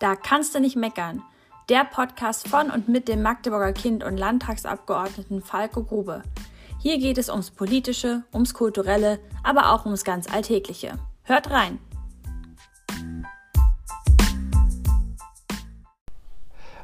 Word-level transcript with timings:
Da 0.00 0.16
kannst 0.16 0.54
du 0.54 0.60
nicht 0.60 0.74
meckern. 0.74 1.22
Der 1.68 1.84
Podcast 1.84 2.48
von 2.48 2.68
und 2.68 2.88
mit 2.88 3.06
dem 3.06 3.22
Magdeburger 3.22 3.72
Kind 3.72 4.02
und 4.02 4.16
Landtagsabgeordneten 4.16 5.40
Falco 5.40 5.84
Grube. 5.84 6.22
Hier 6.80 6.98
geht 6.98 7.16
es 7.16 7.30
ums 7.30 7.52
Politische, 7.52 8.24
ums 8.34 8.54
Kulturelle, 8.54 9.20
aber 9.44 9.72
auch 9.72 9.84
ums 9.84 10.02
ganz 10.02 10.30
Alltägliche. 10.30 10.98
Hört 11.22 11.50
rein! 11.50 11.78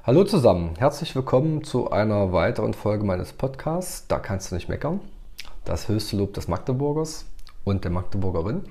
Hallo 0.04 0.22
zusammen, 0.22 0.76
herzlich 0.78 1.14
willkommen 1.16 1.64
zu 1.64 1.90
einer 1.90 2.32
weiteren 2.32 2.74
Folge 2.74 3.04
meines 3.04 3.32
Podcasts. 3.32 4.06
Da 4.06 4.20
kannst 4.20 4.50
du 4.50 4.54
nicht 4.54 4.68
meckern. 4.68 5.00
Das 5.64 5.88
höchste 5.88 6.16
Lob 6.16 6.32
des 6.34 6.46
Magdeburgers 6.46 7.26
und 7.64 7.82
der 7.82 7.90
Magdeburgerin. 7.90 8.62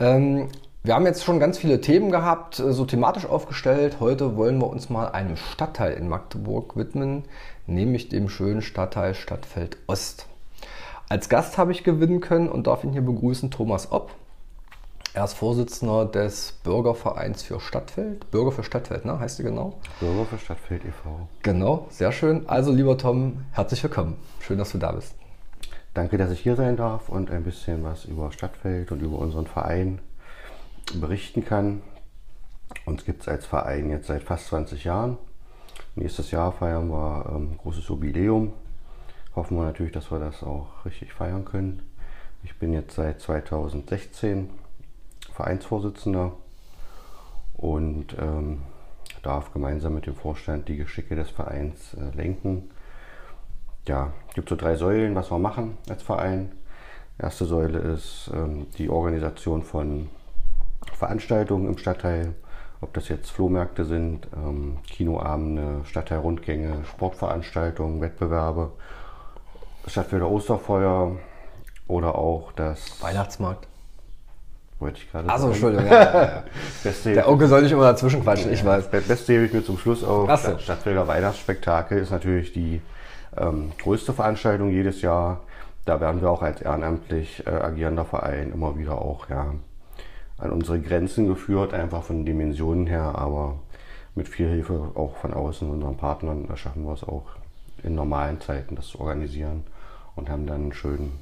Ähm, 0.00 0.48
wir 0.84 0.94
haben 0.94 1.06
jetzt 1.06 1.22
schon 1.22 1.38
ganz 1.38 1.58
viele 1.58 1.80
Themen 1.80 2.10
gehabt, 2.10 2.58
äh, 2.58 2.72
so 2.72 2.84
thematisch 2.84 3.26
aufgestellt. 3.26 3.98
Heute 4.00 4.36
wollen 4.36 4.58
wir 4.58 4.68
uns 4.68 4.90
mal 4.90 5.06
einem 5.08 5.36
Stadtteil 5.36 5.92
in 5.92 6.08
Magdeburg 6.08 6.76
widmen, 6.76 7.24
nämlich 7.66 8.08
dem 8.08 8.28
schönen 8.28 8.62
Stadtteil 8.62 9.14
Stadtfeld 9.14 9.76
Ost. 9.86 10.26
Als 11.08 11.28
Gast 11.28 11.56
habe 11.56 11.72
ich 11.72 11.84
gewinnen 11.84 12.20
können 12.20 12.48
und 12.48 12.66
darf 12.66 12.82
ihn 12.84 12.92
hier 12.92 13.02
begrüßen, 13.02 13.50
Thomas 13.50 13.92
Opp. 13.92 14.12
Er 15.14 15.24
ist 15.24 15.34
Vorsitzender 15.34 16.06
des 16.06 16.52
Bürgervereins 16.64 17.42
für 17.42 17.60
Stadtfeld. 17.60 18.30
Bürger 18.30 18.50
für 18.50 18.64
Stadtfeld, 18.64 19.04
ne? 19.04 19.20
heißt 19.20 19.38
die 19.38 19.42
genau? 19.42 19.74
Bürger 20.00 20.24
für 20.24 20.38
Stadtfeld 20.38 20.84
e.V. 20.86 21.28
Genau, 21.42 21.86
sehr 21.90 22.12
schön. 22.12 22.48
Also, 22.48 22.72
lieber 22.72 22.96
Tom, 22.96 23.44
herzlich 23.52 23.82
willkommen. 23.82 24.16
Schön, 24.40 24.56
dass 24.56 24.72
du 24.72 24.78
da 24.78 24.92
bist. 24.92 25.14
Danke, 25.92 26.16
dass 26.16 26.30
ich 26.30 26.40
hier 26.40 26.56
sein 26.56 26.76
darf 26.76 27.10
und 27.10 27.30
ein 27.30 27.44
bisschen 27.44 27.84
was 27.84 28.06
über 28.06 28.32
Stadtfeld 28.32 28.90
und 28.90 29.02
über 29.02 29.18
unseren 29.18 29.46
Verein 29.46 29.98
berichten 31.00 31.44
kann. 31.44 31.82
Uns 32.84 33.04
gibt 33.04 33.22
es 33.22 33.28
als 33.28 33.46
Verein 33.46 33.90
jetzt 33.90 34.06
seit 34.06 34.22
fast 34.22 34.48
20 34.48 34.84
Jahren. 34.84 35.18
Nächstes 35.94 36.30
Jahr 36.30 36.52
feiern 36.52 36.88
wir 36.88 37.26
ein 37.26 37.36
ähm, 37.36 37.58
großes 37.58 37.88
Jubiläum. 37.88 38.52
Hoffen 39.34 39.56
wir 39.56 39.64
natürlich, 39.64 39.92
dass 39.92 40.10
wir 40.10 40.18
das 40.18 40.42
auch 40.42 40.84
richtig 40.84 41.12
feiern 41.12 41.44
können. 41.44 41.82
Ich 42.44 42.58
bin 42.58 42.72
jetzt 42.72 42.94
seit 42.94 43.20
2016 43.20 44.50
Vereinsvorsitzender 45.32 46.32
und 47.54 48.16
ähm, 48.18 48.62
darf 49.22 49.52
gemeinsam 49.52 49.94
mit 49.94 50.06
dem 50.06 50.16
Vorstand 50.16 50.68
die 50.68 50.76
Geschicke 50.76 51.14
des 51.14 51.30
Vereins 51.30 51.94
äh, 51.94 52.14
lenken. 52.16 52.70
Ja, 53.86 54.12
es 54.28 54.34
gibt 54.34 54.48
so 54.48 54.56
drei 54.56 54.76
Säulen, 54.76 55.14
was 55.14 55.30
wir 55.30 55.38
machen 55.38 55.78
als 55.88 56.02
Verein. 56.02 56.52
Erste 57.18 57.44
Säule 57.44 57.78
ist 57.78 58.30
ähm, 58.34 58.66
die 58.78 58.88
Organisation 58.88 59.62
von 59.62 60.08
Veranstaltungen 60.92 61.66
im 61.66 61.78
Stadtteil, 61.78 62.34
ob 62.80 62.92
das 62.94 63.08
jetzt 63.08 63.30
Flohmärkte 63.30 63.84
sind, 63.84 64.28
ähm, 64.34 64.78
Kinoabende, 64.86 65.84
Stadtteilrundgänge, 65.84 66.84
Sportveranstaltungen, 66.90 68.00
Wettbewerbe, 68.00 68.72
Stadtfelder 69.86 70.28
Osterfeuer 70.28 71.16
oder 71.88 72.14
auch 72.14 72.52
das 72.52 73.02
Weihnachtsmarkt. 73.02 73.68
Wollte 74.78 74.98
ich 74.98 75.10
gerade 75.10 75.28
Achso, 75.28 75.48
Entschuldigung. 75.48 75.86
Ja, 75.90 76.42
ja. 76.84 77.12
Der 77.12 77.28
Onkel 77.28 77.46
soll 77.46 77.62
nicht 77.62 77.72
immer 77.72 77.84
dazwischen 77.84 78.22
quatschen, 78.22 78.52
ich 78.52 78.64
weiß. 78.64 78.90
Beste 78.90 79.32
hebe 79.32 79.44
ich 79.44 79.52
mir 79.52 79.64
zum 79.64 79.78
Schluss 79.78 80.02
auf. 80.02 80.28
So. 80.40 80.58
Stadtfelder 80.58 81.06
Weihnachtsspektakel 81.06 81.98
ist 81.98 82.10
natürlich 82.10 82.52
die 82.52 82.82
ähm, 83.36 83.70
größte 83.80 84.12
Veranstaltung 84.12 84.70
jedes 84.70 85.00
Jahr. 85.00 85.40
Da 85.84 86.00
werden 86.00 86.20
wir 86.20 86.30
auch 86.30 86.42
als 86.42 86.60
ehrenamtlich 86.60 87.46
äh, 87.46 87.50
agierender 87.50 88.04
Verein 88.04 88.52
immer 88.52 88.76
wieder 88.76 89.00
auch 89.00 89.28
ja, 89.28 89.54
an 90.38 90.50
unsere 90.50 90.80
Grenzen 90.80 91.28
geführt, 91.28 91.74
einfach 91.74 92.02
von 92.02 92.24
Dimensionen 92.24 92.86
her, 92.86 93.14
aber 93.16 93.58
mit 94.14 94.28
viel 94.28 94.48
Hilfe 94.48 94.92
auch 94.94 95.16
von 95.16 95.32
außen, 95.32 95.70
unseren 95.70 95.96
Partnern, 95.96 96.46
da 96.48 96.56
schaffen 96.56 96.84
wir 96.84 96.92
es 96.92 97.04
auch 97.04 97.26
in 97.82 97.94
normalen 97.94 98.40
Zeiten, 98.40 98.76
das 98.76 98.88
zu 98.88 99.00
organisieren 99.00 99.64
und 100.14 100.28
haben 100.28 100.46
dann 100.46 100.72
schön 100.72 101.12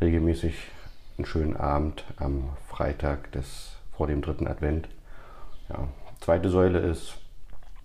regelmäßig 0.00 0.54
einen 1.16 1.26
schönen 1.26 1.56
Abend 1.56 2.04
am 2.16 2.50
Freitag 2.68 3.32
des, 3.32 3.76
vor 3.96 4.06
dem 4.06 4.20
dritten 4.20 4.46
Advent. 4.46 4.88
Ja. 5.68 5.88
Zweite 6.20 6.48
Säule 6.48 6.78
ist 6.78 7.14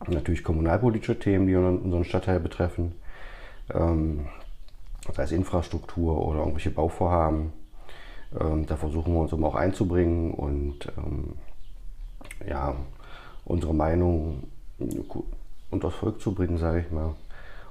natürlich 0.07 0.44
kommunalpolitische 0.44 1.19
Themen, 1.19 1.47
die 1.47 1.56
unseren 1.56 2.06
Stadtteil 2.06 2.40
betreffen. 2.40 2.95
Ähm, 3.74 4.28
sei 5.13 5.24
es 5.24 5.31
Infrastruktur 5.31 6.25
oder 6.25 6.40
irgendwelche 6.40 6.72
Bauvorhaben. 6.72 7.53
Ähm, 8.38 8.66
da 8.66 8.75
versuchen 8.75 9.13
wir 9.13 9.22
uns 9.22 9.34
immer 9.34 9.47
auch 9.47 9.56
einzubringen 9.56 10.34
und 10.34 10.88
ähm, 10.97 11.34
ja, 12.47 12.75
unsere 13.45 13.73
Meinung 13.73 14.44
unters 15.72 15.95
Volk 15.95 16.22
zu 16.22 16.34
bringen, 16.34 16.57
sage 16.57 16.81
ich 16.81 16.91
mal. 16.91 17.16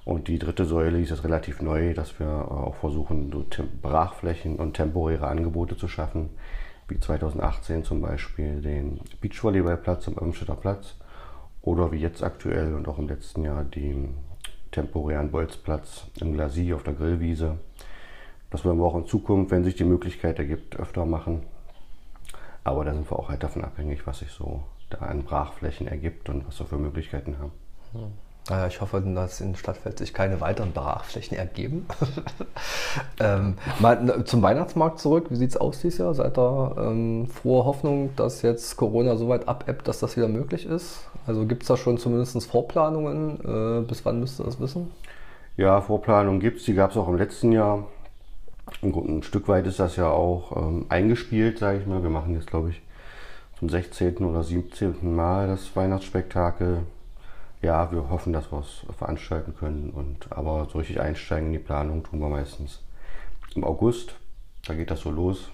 Und 0.04 0.28
die 0.28 0.38
dritte 0.38 0.64
Säule 0.64 1.00
ist 1.00 1.10
jetzt 1.10 1.24
relativ 1.24 1.60
neu, 1.60 1.92
dass 1.92 2.18
wir 2.18 2.26
äh, 2.26 2.30
auch 2.30 2.76
versuchen, 2.76 3.30
so 3.30 3.44
Brachflächen 3.82 4.56
und 4.56 4.74
temporäre 4.74 5.26
Angebote 5.26 5.76
zu 5.76 5.86
schaffen, 5.86 6.30
wie 6.88 6.98
2018 6.98 7.84
zum 7.84 8.00
Beispiel 8.00 8.62
den 8.62 9.00
Beachvolleyballplatz 9.20 10.08
am 10.08 10.14
Irmstädter 10.14 10.56
Platz 10.56 10.94
oder 11.60 11.92
wie 11.92 11.98
jetzt 11.98 12.22
aktuell 12.22 12.74
und 12.74 12.88
auch 12.88 12.98
im 12.98 13.08
letzten 13.08 13.44
Jahr 13.44 13.64
den 13.64 14.14
temporären 14.70 15.30
Bolzplatz 15.30 16.06
im 16.20 16.32
Glacis 16.32 16.72
auf 16.72 16.82
der 16.82 16.94
Grillwiese. 16.94 17.58
Das 18.50 18.64
wollen 18.64 18.78
wir 18.78 18.84
auch 18.84 18.96
in 18.96 19.06
Zukunft, 19.06 19.50
wenn 19.50 19.64
sich 19.64 19.74
die 19.74 19.84
Möglichkeit 19.84 20.38
ergibt, 20.38 20.76
öfter 20.76 21.04
machen. 21.04 21.42
Aber 22.64 22.84
da 22.84 22.92
sind 22.92 23.10
wir 23.10 23.18
auch 23.18 23.28
halt 23.28 23.42
davon 23.42 23.64
abhängig, 23.64 24.06
was 24.06 24.20
sich 24.20 24.30
so 24.30 24.62
da 24.90 24.98
an 24.98 25.22
Brachflächen 25.22 25.86
ergibt 25.86 26.28
und 26.28 26.46
was 26.46 26.58
wir 26.58 26.66
für 26.66 26.78
Möglichkeiten 26.78 27.36
haben. 27.38 27.52
Naja, 28.48 28.66
ich 28.66 28.80
hoffe, 28.80 29.02
dass 29.02 29.42
in 29.42 29.56
Stadtfeld 29.56 29.98
sich 29.98 30.14
keine 30.14 30.40
weiteren 30.40 30.72
Brachflächen 30.72 31.36
ergeben. 31.36 31.86
ähm, 33.20 33.56
mal 33.78 34.24
zum 34.24 34.40
Weihnachtsmarkt 34.40 35.00
zurück. 35.00 35.26
Wie 35.28 35.36
sieht 35.36 35.50
es 35.50 35.56
aus 35.58 35.80
dieses 35.82 35.98
Jahr? 35.98 36.14
Seid 36.14 36.38
ihr 36.38 36.74
ähm, 36.78 37.26
frohe 37.26 37.66
Hoffnung, 37.66 38.10
dass 38.16 38.40
jetzt 38.40 38.76
Corona 38.78 39.16
so 39.16 39.28
weit 39.28 39.48
abebbt, 39.48 39.86
dass 39.86 40.00
das 40.00 40.16
wieder 40.16 40.28
möglich 40.28 40.64
ist? 40.64 41.06
Also 41.26 41.44
gibt 41.44 41.62
es 41.64 41.68
da 41.68 41.76
schon 41.76 41.98
zumindest 41.98 42.42
Vorplanungen? 42.50 43.82
Äh, 43.82 43.86
bis 43.86 44.06
wann 44.06 44.20
müsst 44.20 44.40
ihr 44.40 44.44
das 44.44 44.58
wissen? 44.58 44.90
Ja, 45.58 45.82
Vorplanungen 45.82 46.40
gibt 46.40 46.60
es. 46.60 46.64
Die 46.64 46.74
gab 46.74 46.92
es 46.92 46.96
auch 46.96 47.08
im 47.08 47.16
letzten 47.16 47.52
Jahr. 47.52 47.84
Ein 48.82 49.22
Stück 49.22 49.48
weit 49.48 49.66
ist 49.66 49.80
das 49.80 49.96
ja 49.96 50.08
auch 50.08 50.56
ähm, 50.56 50.86
eingespielt, 50.88 51.58
sage 51.58 51.78
ich 51.78 51.86
mal. 51.86 52.02
Wir 52.02 52.10
machen 52.10 52.34
jetzt, 52.34 52.46
glaube 52.46 52.70
ich, 52.70 52.82
zum 53.58 53.68
16. 53.68 54.18
oder 54.18 54.42
17. 54.42 55.14
Mal 55.14 55.48
das 55.48 55.74
Weihnachtsspektakel. 55.74 56.82
Ja, 57.60 57.90
wir 57.90 58.08
hoffen, 58.08 58.32
dass 58.32 58.52
wir 58.52 58.60
es 58.60 58.86
veranstalten 58.96 59.54
können. 59.56 59.90
Und, 59.90 60.30
aber 60.30 60.68
so 60.70 60.78
richtig 60.78 61.00
einsteigen 61.00 61.48
in 61.48 61.52
die 61.54 61.58
Planung 61.58 62.04
tun 62.04 62.20
wir 62.20 62.28
meistens 62.28 62.82
im 63.54 63.64
August. 63.64 64.14
Da 64.66 64.74
geht 64.74 64.90
das 64.90 65.00
so 65.00 65.10
los. 65.10 65.50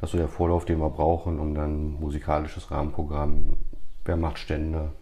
Das 0.00 0.08
ist 0.08 0.12
so 0.12 0.18
der 0.18 0.28
Vorlauf, 0.28 0.64
den 0.64 0.80
wir 0.80 0.90
brauchen, 0.90 1.38
um 1.38 1.54
dann 1.54 2.00
musikalisches 2.00 2.70
Rahmenprogramm, 2.70 3.58
wer 4.04 4.16
macht 4.16 4.38
Stände, 4.38 4.92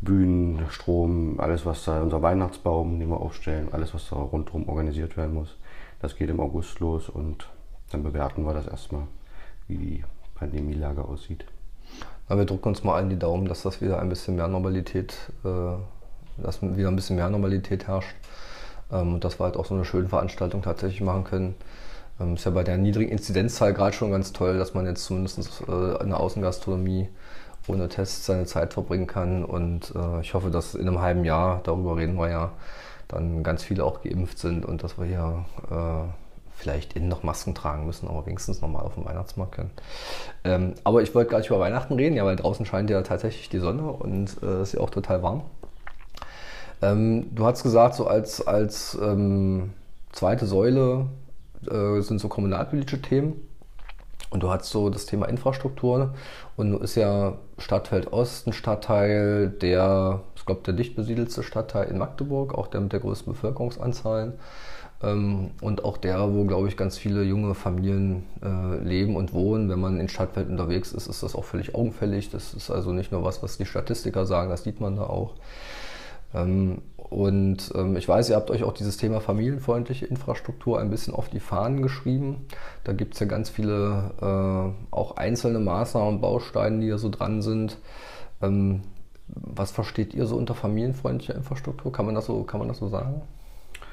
Bühnen, 0.00 0.64
Strom, 0.70 1.40
alles 1.40 1.66
was 1.66 1.84
da, 1.84 2.00
unser 2.00 2.22
Weihnachtsbaum, 2.22 2.98
den 3.00 3.10
wir 3.10 3.20
aufstellen, 3.20 3.68
alles 3.72 3.92
was 3.92 4.08
da 4.08 4.16
rundherum 4.16 4.68
organisiert 4.68 5.16
werden 5.16 5.34
muss. 5.34 5.56
Das 6.00 6.16
geht 6.16 6.30
im 6.30 6.40
August 6.40 6.80
los 6.80 7.08
und 7.08 7.48
dann 7.90 8.02
bewerten 8.02 8.44
wir 8.44 8.54
das 8.54 8.66
erstmal, 8.66 9.06
wie 9.68 9.76
die 9.76 10.04
Pandemielage 10.34 11.04
aussieht. 11.04 11.44
Na, 12.28 12.38
wir 12.38 12.46
drücken 12.46 12.68
uns 12.68 12.84
mal 12.84 12.94
allen 12.94 13.10
die 13.10 13.18
Daumen, 13.18 13.46
dass 13.46 13.62
das 13.62 13.80
wieder 13.80 14.00
ein 14.00 14.08
bisschen 14.08 14.36
mehr 14.36 14.48
Normalität, 14.48 15.14
äh, 15.44 16.42
dass 16.42 16.62
wieder 16.62 16.88
ein 16.88 16.96
bisschen 16.96 17.16
mehr 17.16 17.28
Normalität 17.28 17.86
herrscht 17.86 18.14
ähm, 18.90 19.14
und 19.14 19.24
dass 19.24 19.38
wir 19.38 19.44
halt 19.44 19.56
auch 19.56 19.66
so 19.66 19.74
eine 19.74 19.84
schöne 19.84 20.08
Veranstaltung 20.08 20.62
tatsächlich 20.62 21.00
machen 21.00 21.24
können. 21.24 21.54
Ähm, 22.20 22.34
ist 22.34 22.44
ja 22.44 22.50
bei 22.50 22.64
der 22.64 22.78
niedrigen 22.78 23.10
Inzidenzzahl 23.10 23.74
gerade 23.74 23.94
schon 23.94 24.10
ganz 24.10 24.32
toll, 24.32 24.58
dass 24.58 24.74
man 24.74 24.86
jetzt 24.86 25.04
zumindest 25.04 25.62
äh, 25.68 26.02
in 26.02 26.10
der 26.10 26.20
Außengastronomie 26.20 27.08
ohne 27.66 27.88
Tests 27.88 28.26
seine 28.26 28.46
Zeit 28.46 28.72
verbringen 28.72 29.06
kann. 29.06 29.44
Und 29.44 29.92
äh, 29.94 30.20
ich 30.20 30.34
hoffe, 30.34 30.50
dass 30.50 30.74
in 30.74 30.88
einem 30.88 31.00
halben 31.00 31.24
Jahr, 31.24 31.60
darüber 31.64 31.96
reden 31.96 32.16
wir 32.16 32.30
ja, 32.30 32.52
dann 33.10 33.42
ganz 33.42 33.62
viele 33.62 33.84
auch 33.84 34.02
geimpft 34.02 34.38
sind 34.38 34.64
und 34.64 34.82
dass 34.82 34.98
wir 34.98 35.06
hier 35.06 35.44
äh, 35.70 36.08
vielleicht 36.60 36.94
innen 36.94 37.08
noch 37.08 37.22
Masken 37.22 37.54
tragen 37.54 37.86
müssen, 37.86 38.06
aber 38.08 38.26
wenigstens 38.26 38.60
normal 38.60 38.84
auf 38.84 38.94
dem 38.94 39.04
Weihnachtsmarkt 39.04 39.52
können. 39.52 39.70
Ähm, 40.44 40.74
aber 40.84 41.02
ich 41.02 41.14
wollte 41.14 41.30
gar 41.30 41.38
nicht 41.38 41.48
über 41.48 41.60
Weihnachten 41.60 41.94
reden, 41.94 42.16
ja, 42.16 42.24
weil 42.24 42.36
draußen 42.36 42.66
scheint 42.66 42.90
ja 42.90 43.02
tatsächlich 43.02 43.48
die 43.48 43.58
Sonne 43.58 43.90
und 43.90 44.28
es 44.28 44.42
äh, 44.42 44.62
ist 44.62 44.72
ja 44.74 44.80
auch 44.80 44.90
total 44.90 45.22
warm. 45.22 45.42
Ähm, 46.82 47.34
du 47.34 47.44
hast 47.46 47.62
gesagt, 47.62 47.94
so 47.94 48.06
als, 48.06 48.46
als 48.46 48.96
ähm, 49.00 49.72
zweite 50.12 50.46
Säule 50.46 51.06
äh, 51.68 52.00
sind 52.00 52.20
so 52.20 52.28
kommunalpolitische 52.28 53.02
Themen. 53.02 53.49
Und 54.30 54.44
du 54.44 54.50
hast 54.50 54.70
so 54.70 54.90
das 54.90 55.06
Thema 55.06 55.26
Infrastruktur 55.26 56.14
und 56.56 56.80
ist 56.82 56.94
ja 56.94 57.34
Stadtfeld 57.58 58.12
Ost 58.12 58.46
ein 58.46 58.52
Stadtteil, 58.52 59.48
der, 59.48 60.20
ich 60.36 60.46
glaube, 60.46 60.62
der 60.64 60.74
dicht 60.74 60.94
besiedelste 60.94 61.42
Stadtteil 61.42 61.88
in 61.88 61.98
Magdeburg, 61.98 62.54
auch 62.54 62.68
der 62.68 62.80
mit 62.80 62.92
der 62.92 63.00
größten 63.00 63.32
Bevölkerungsanzahl. 63.32 64.34
Ähm, 65.02 65.50
und 65.60 65.84
auch 65.84 65.96
der, 65.96 66.32
wo, 66.32 66.44
glaube 66.44 66.68
ich, 66.68 66.76
ganz 66.76 66.96
viele 66.96 67.22
junge 67.22 67.54
Familien 67.54 68.24
äh, 68.42 68.76
leben 68.84 69.16
und 69.16 69.32
wohnen. 69.32 69.68
Wenn 69.68 69.80
man 69.80 69.98
in 69.98 70.08
Stadtwelt 70.08 70.48
unterwegs 70.48 70.92
ist, 70.92 71.08
ist 71.08 71.22
das 71.22 71.34
auch 71.34 71.44
völlig 71.44 71.74
augenfällig. 71.74 72.30
Das 72.30 72.54
ist 72.54 72.70
also 72.70 72.92
nicht 72.92 73.10
nur 73.10 73.24
was, 73.24 73.42
was 73.42 73.58
die 73.58 73.66
Statistiker 73.66 74.26
sagen, 74.26 74.50
das 74.50 74.62
sieht 74.62 74.80
man 74.80 74.96
da 74.96 75.04
auch. 75.04 75.34
Ähm, 76.34 76.82
und 77.10 77.72
ähm, 77.74 77.96
ich 77.96 78.08
weiß, 78.08 78.30
ihr 78.30 78.36
habt 78.36 78.52
euch 78.52 78.62
auch 78.62 78.72
dieses 78.72 78.96
Thema 78.96 79.20
familienfreundliche 79.20 80.06
Infrastruktur 80.06 80.80
ein 80.80 80.90
bisschen 80.90 81.12
auf 81.12 81.28
die 81.28 81.40
Fahnen 81.40 81.82
geschrieben. 81.82 82.46
Da 82.84 82.92
gibt 82.92 83.14
es 83.14 83.20
ja 83.20 83.26
ganz 83.26 83.50
viele 83.50 84.12
äh, 84.22 84.94
auch 84.94 85.16
einzelne 85.16 85.58
Maßnahmen 85.58 86.14
und 86.14 86.20
Bausteine, 86.20 86.80
die 86.80 86.88
da 86.88 86.98
so 86.98 87.08
dran 87.08 87.42
sind. 87.42 87.78
Ähm, 88.40 88.82
was 89.26 89.72
versteht 89.72 90.14
ihr 90.14 90.26
so 90.26 90.36
unter 90.36 90.54
familienfreundlicher 90.54 91.34
Infrastruktur? 91.34 91.92
Kann 91.92 92.06
man 92.06 92.14
das 92.14 92.26
so, 92.26 92.44
kann 92.44 92.60
man 92.60 92.68
das 92.68 92.78
so 92.78 92.88
sagen? 92.88 93.22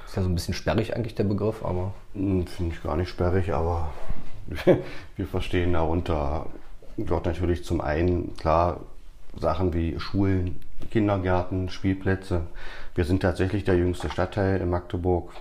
Ist 0.06 0.16
ja 0.16 0.22
so 0.22 0.30
ein 0.30 0.36
bisschen 0.36 0.54
sperrig 0.54 0.96
eigentlich 0.96 1.16
der 1.16 1.24
Begriff, 1.24 1.66
aber. 1.66 1.96
Hm, 2.14 2.46
finde 2.46 2.75
ich 2.75 2.84
gar 2.84 2.98
nicht 2.98 3.10
sperrig, 3.10 3.52
aber 3.52 3.90
wir 5.16 5.25
verstehen 5.25 5.74
darunter 5.74 6.46
dort 6.98 7.25
natürlich 7.25 7.64
zum 7.64 7.81
einen 7.81 8.36
klar 8.38 8.81
Sachen 9.40 9.74
wie 9.74 10.00
Schulen, 10.00 10.60
Kindergärten, 10.92 11.69
Spielplätze. 11.69 12.42
Wir 12.97 13.05
sind 13.05 13.21
tatsächlich 13.21 13.63
der 13.63 13.77
jüngste 13.77 14.09
Stadtteil 14.09 14.59
in 14.59 14.71
Magdeburg. 14.71 15.31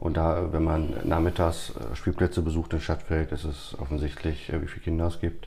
Und 0.00 0.16
da, 0.16 0.52
wenn 0.52 0.64
man 0.64 0.92
nachmittags 1.04 1.70
äh, 1.70 1.94
Spielplätze 1.94 2.42
besucht 2.42 2.72
in 2.72 2.80
Stadtfeld, 2.80 3.30
ist 3.30 3.44
es 3.44 3.76
offensichtlich, 3.78 4.52
äh, 4.52 4.60
wie 4.60 4.66
viele 4.66 4.82
Kinder 4.82 5.06
es 5.06 5.20
gibt. 5.20 5.46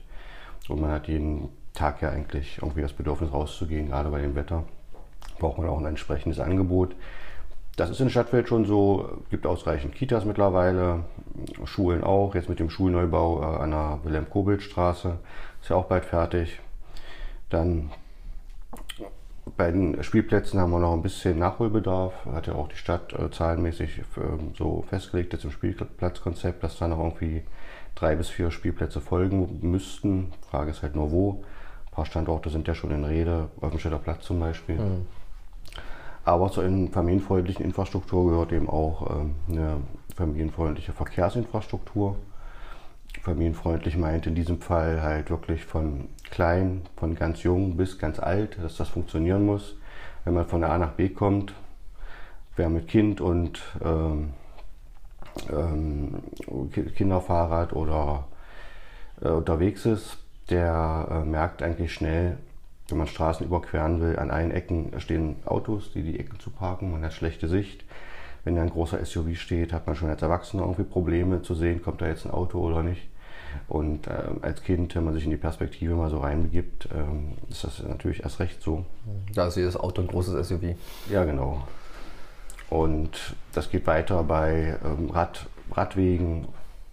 Und 0.69 0.79
man 0.79 0.89
hat 0.89 1.09
jeden 1.09 1.50
Tag 1.74 2.01
ja 2.01 2.12
eigentlich 2.12 2.59
irgendwie 2.62 2.81
das 2.81 2.94
Bedürfnis 2.94 3.33
rauszugehen, 3.33 3.89
gerade 3.89 4.09
bei 4.09 4.21
dem 4.21 4.35
Wetter. 4.35 4.63
Braucht 5.38 5.57
man 5.57 5.68
auch 5.68 5.79
ein 5.79 5.85
entsprechendes 5.85 6.39
Angebot. 6.39 6.95
Das 7.75 7.89
ist 7.89 8.00
in 8.00 8.09
Stadtfeld 8.09 8.47
schon 8.47 8.63
so, 8.63 9.21
gibt 9.29 9.45
ausreichend 9.45 9.95
Kitas 9.95 10.24
mittlerweile, 10.24 11.03
Schulen 11.65 12.06
auch, 12.06 12.35
jetzt 12.35 12.47
mit 12.47 12.62
dem 12.62 12.69
Schulneubau 12.69 13.41
äh, 13.41 13.63
an 13.63 13.71
der 13.71 14.00
Wilhelm-Kobelt-Straße, 14.06 15.18
ist 15.62 15.69
ja 15.69 15.75
auch 15.75 15.88
bald 15.88 16.06
fertig. 16.06 16.62
Dann 17.50 17.91
bei 19.56 19.72
den 19.72 20.04
Spielplätzen 20.04 20.60
haben 20.60 20.72
wir 20.72 20.80
noch 20.80 20.94
ein 20.94 21.02
bisschen 21.02 21.40
Nachholbedarf. 21.40 22.26
Hat 22.26 22.48
ja 22.48 22.56
auch 22.56 22.68
die 22.68 22.76
Stadt 22.76 23.14
äh, 23.14 23.30
zahlenmäßig 23.32 24.02
ähm, 24.18 24.54
so 24.58 24.84
festgelegt 24.90 25.34
jetzt 25.34 25.46
im 25.46 25.52
Spielplatzkonzept, 25.52 26.64
dass 26.64 26.78
da 26.78 26.88
noch 26.88 27.00
irgendwie 27.00 27.44
drei 27.96 28.16
bis 28.16 28.30
vier 28.30 28.52
Spielplätze 28.52 29.02
folgen 29.02 29.60
müssten. 29.62 30.34
Frage 30.50 30.72
ist 30.72 30.84
halt 30.84 30.96
nur 30.96 31.12
wo. 31.12 31.44
Ein 31.86 31.92
paar 31.92 32.06
Standorte 32.06 32.50
sind 32.50 32.68
ja 32.68 32.76
schon 32.76 32.92
in 32.92 33.06
Rede, 33.06 33.50
Wolfenstädter 33.58 34.00
Platz 34.00 34.26
zum 34.26 34.40
Beispiel. 34.40 34.76
Mhm. 34.76 35.06
Aber 36.26 36.52
zur 36.52 36.64
familienfreundlichen 36.92 37.66
Infrastruktur 37.66 38.32
gehört 38.32 38.52
eben 38.52 38.70
auch 38.70 39.10
ähm, 39.10 39.36
eine 39.50 39.78
familienfreundliche 40.16 40.92
Verkehrsinfrastruktur 40.92 42.18
familienfreundlich 43.22 43.98
meint 43.98 44.28
in 44.28 44.36
diesem 44.36 44.62
Fall 44.62 45.02
halt 45.02 45.30
wirklich 45.30 45.66
von 45.66 46.08
klein, 46.31 46.81
von 46.95 47.15
ganz 47.15 47.44
jung 47.44 47.77
bis 47.77 48.00
ganz 48.00 48.19
alt, 48.19 48.57
dass 48.62 48.77
das 48.77 48.89
funktionieren 48.89 49.45
muss. 49.45 49.75
Wenn 50.25 50.33
man 50.33 50.45
von 50.45 50.63
A 50.63 50.77
nach 50.77 50.91
B 50.91 51.09
kommt, 51.09 51.53
wer 52.56 52.69
mit 52.69 52.88
Kind 52.88 53.21
und 53.21 53.62
ähm, 53.83 54.33
ähm, 55.51 56.24
Kinderfahrrad 56.95 57.74
oder 57.74 58.25
äh, 59.21 59.29
unterwegs 59.29 59.85
ist, 59.85 60.18
der 60.50 61.07
äh, 61.09 61.25
merkt 61.25 61.62
eigentlich 61.62 61.94
schnell, 61.94 62.38
wenn 62.89 62.97
man 62.97 63.07
Straßen 63.07 63.45
überqueren 63.45 64.01
will, 64.01 64.18
an 64.18 64.31
allen 64.31 64.51
Ecken 64.51 65.00
stehen 65.00 65.38
Autos, 65.45 65.91
die 65.94 66.03
die 66.03 66.19
Ecken 66.19 66.39
zu 66.39 66.50
parken, 66.50 66.91
man 66.91 67.03
hat 67.03 67.13
schlechte 67.13 67.47
Sicht. 67.47 67.83
Wenn 68.44 68.56
da 68.56 68.62
ein 68.62 68.69
großer 68.69 69.03
SUV 69.06 69.35
steht, 69.35 69.74
hat 69.74 69.88
man 69.88 69.95
schon 69.95 70.09
als 70.09 70.21
Erwachsener 70.21 70.63
irgendwie 70.63 70.83
Probleme 70.83 71.41
zu 71.41 71.53
sehen, 71.53 71.81
kommt 71.81 72.01
da 72.01 72.07
jetzt 72.07 72.25
ein 72.25 72.31
Auto 72.31 72.59
oder 72.59 72.81
nicht. 72.81 73.09
Und 73.68 74.07
äh, 74.07 74.12
als 74.42 74.63
Kind, 74.63 74.95
wenn 74.95 75.04
man 75.04 75.13
sich 75.13 75.24
in 75.25 75.31
die 75.31 75.38
Perspektive 75.38 75.95
mal 75.95 76.09
so 76.09 76.19
reinbegibt, 76.19 76.89
ähm, 76.95 77.33
ist 77.50 77.63
das 77.63 77.83
natürlich 77.83 78.24
erst 78.24 78.39
recht 78.39 78.62
so. 78.62 78.86
Da 79.33 79.48
ist 79.48 79.57
jedes 79.57 79.77
Auto 79.77 80.01
ein 80.01 80.07
großes 80.07 80.48
SUV. 80.48 80.75
Ja, 81.09 81.25
genau. 81.25 81.68
Und 82.69 83.36
das 83.54 83.69
geht 83.69 83.88
weiter 83.88 84.24
bei 84.24 84.77
ähm, 84.83 85.09
Rad, 85.09 85.48
Radwegen. 85.71 86.48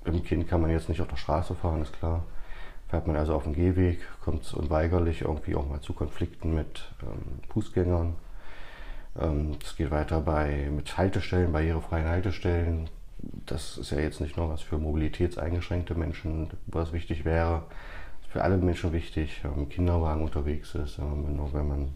Im 0.04 0.22
Kind 0.22 0.48
kann 0.48 0.60
man 0.60 0.70
jetzt 0.70 0.88
nicht 0.88 1.00
auf 1.00 1.08
der 1.08 1.16
Straße 1.16 1.54
fahren, 1.54 1.82
ist 1.82 1.98
klar. 1.98 2.24
Fährt 2.88 3.06
man 3.06 3.16
also 3.16 3.34
auf 3.34 3.44
dem 3.44 3.54
Gehweg, 3.54 4.00
kommt 4.22 4.42
es 4.42 4.52
unweigerlich 4.52 5.22
irgendwie 5.22 5.56
auch 5.56 5.68
mal 5.68 5.80
zu 5.80 5.94
Konflikten 5.94 6.54
mit 6.54 6.92
ähm, 7.02 7.40
Fußgängern. 7.48 8.14
Es 9.14 9.22
ähm, 9.22 9.56
geht 9.76 9.90
weiter 9.90 10.20
bei, 10.20 10.68
mit 10.70 10.96
Haltestellen, 10.98 11.52
barrierefreien 11.52 12.08
Haltestellen 12.08 12.88
das 13.46 13.78
ist 13.78 13.90
ja 13.90 13.98
jetzt 13.98 14.20
nicht 14.20 14.36
nur 14.36 14.48
was 14.50 14.62
für 14.62 14.78
mobilitätseingeschränkte 14.78 15.94
Menschen, 15.94 16.50
was 16.66 16.92
wichtig 16.92 17.24
wäre. 17.24 17.62
Für 18.28 18.42
alle 18.42 18.56
Menschen 18.56 18.92
wichtig, 18.92 19.40
wenn 19.42 19.52
man 19.52 19.60
mit 19.60 19.70
Kinderwagen 19.70 20.22
unterwegs 20.22 20.74
ist, 20.74 20.98
wenn 20.98 21.68
man 21.68 21.88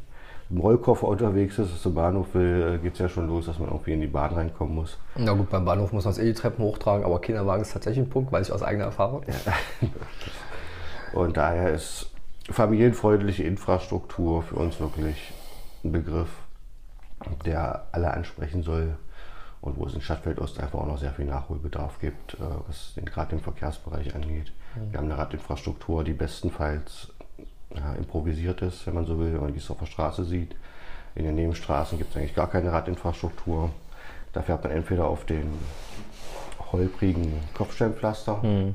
im 0.50 0.58
Rollkoffer 0.58 1.08
unterwegs 1.08 1.58
ist, 1.58 1.82
zum 1.82 1.94
Bahnhof 1.94 2.32
will, 2.32 2.76
äh, 2.76 2.78
geht 2.78 2.94
es 2.94 2.98
ja 3.00 3.08
schon 3.08 3.26
los, 3.26 3.46
dass 3.46 3.58
man 3.58 3.68
irgendwie 3.68 3.92
in 3.92 4.00
die 4.00 4.06
Bahn 4.06 4.32
reinkommen 4.32 4.74
muss. 4.74 4.96
Na 5.16 5.32
gut, 5.32 5.50
beim 5.50 5.64
Bahnhof 5.64 5.92
muss 5.92 6.04
man 6.04 6.12
es 6.12 6.18
eh 6.18 6.24
die 6.24 6.32
Treppen 6.32 6.64
hochtragen, 6.64 7.04
aber 7.04 7.20
Kinderwagen 7.20 7.62
ist 7.62 7.72
tatsächlich 7.72 8.06
ein 8.06 8.08
Punkt, 8.08 8.32
weiß 8.32 8.48
ich 8.48 8.52
aus 8.52 8.62
eigener 8.62 8.84
Erfahrung. 8.84 9.24
Ja. 9.26 9.90
Und 11.12 11.36
daher 11.36 11.72
ist 11.72 12.10
familienfreundliche 12.50 13.44
Infrastruktur 13.44 14.42
für 14.42 14.56
uns 14.56 14.80
wirklich 14.80 15.32
ein 15.84 15.92
Begriff, 15.92 16.30
der 17.44 17.86
alle 17.92 18.12
ansprechen 18.12 18.62
soll 18.62 18.96
und 19.60 19.76
wo 19.76 19.86
es 19.86 19.94
in 19.94 20.00
Stadtfeldost 20.00 20.60
einfach 20.60 20.78
auch 20.78 20.86
noch 20.86 20.98
sehr 20.98 21.12
viel 21.12 21.24
Nachholbedarf 21.24 21.98
gibt, 22.00 22.34
äh, 22.34 22.38
was 22.66 22.94
den, 22.94 23.04
gerade 23.04 23.30
den 23.30 23.40
Verkehrsbereich 23.40 24.14
angeht. 24.14 24.52
Mhm. 24.74 24.92
Wir 24.92 24.98
haben 24.98 25.06
eine 25.06 25.18
Radinfrastruktur, 25.18 26.04
die 26.04 26.12
bestenfalls 26.12 27.08
ja, 27.74 27.94
improvisiert 27.94 28.62
ist, 28.62 28.86
wenn 28.86 28.94
man 28.94 29.04
so 29.04 29.18
will, 29.18 29.32
wenn 29.32 29.40
man 29.40 29.52
dies 29.52 29.70
auf 29.70 29.78
der 29.78 29.86
Straße 29.86 30.24
sieht. 30.24 30.54
In 31.14 31.24
den 31.24 31.34
Nebenstraßen 31.34 31.98
gibt 31.98 32.10
es 32.10 32.16
eigentlich 32.16 32.34
gar 32.34 32.48
keine 32.48 32.72
Radinfrastruktur. 32.72 33.70
Da 34.32 34.42
fährt 34.42 34.62
man 34.62 34.72
entweder 34.72 35.08
auf 35.08 35.24
den 35.24 35.52
holprigen 36.70 37.32
Kopfsteinpflaster 37.54 38.42
mhm. 38.42 38.74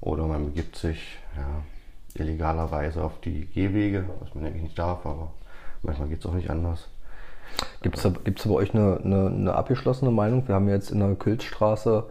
oder 0.00 0.26
man 0.26 0.46
begibt 0.46 0.76
sich 0.76 1.18
ja, 1.36 1.62
illegalerweise 2.14 3.02
auf 3.02 3.20
die 3.20 3.46
Gehwege, 3.46 4.08
was 4.20 4.34
man 4.34 4.46
eigentlich 4.46 4.62
nicht 4.62 4.78
darf, 4.78 5.04
aber 5.06 5.32
manchmal 5.82 6.08
geht 6.08 6.20
es 6.20 6.26
auch 6.26 6.34
nicht 6.34 6.50
anders. 6.50 6.88
Gibt 7.82 7.96
es 7.96 8.44
bei 8.46 8.54
euch 8.54 8.74
eine, 8.74 9.00
eine, 9.02 9.26
eine, 9.26 9.54
abgeschlossene 9.54 10.10
Meinung? 10.10 10.46
Wir 10.48 10.54
haben 10.54 10.68
jetzt 10.68 10.90
in 10.90 11.00
der 11.00 11.14
Kültstraße, 11.14 12.04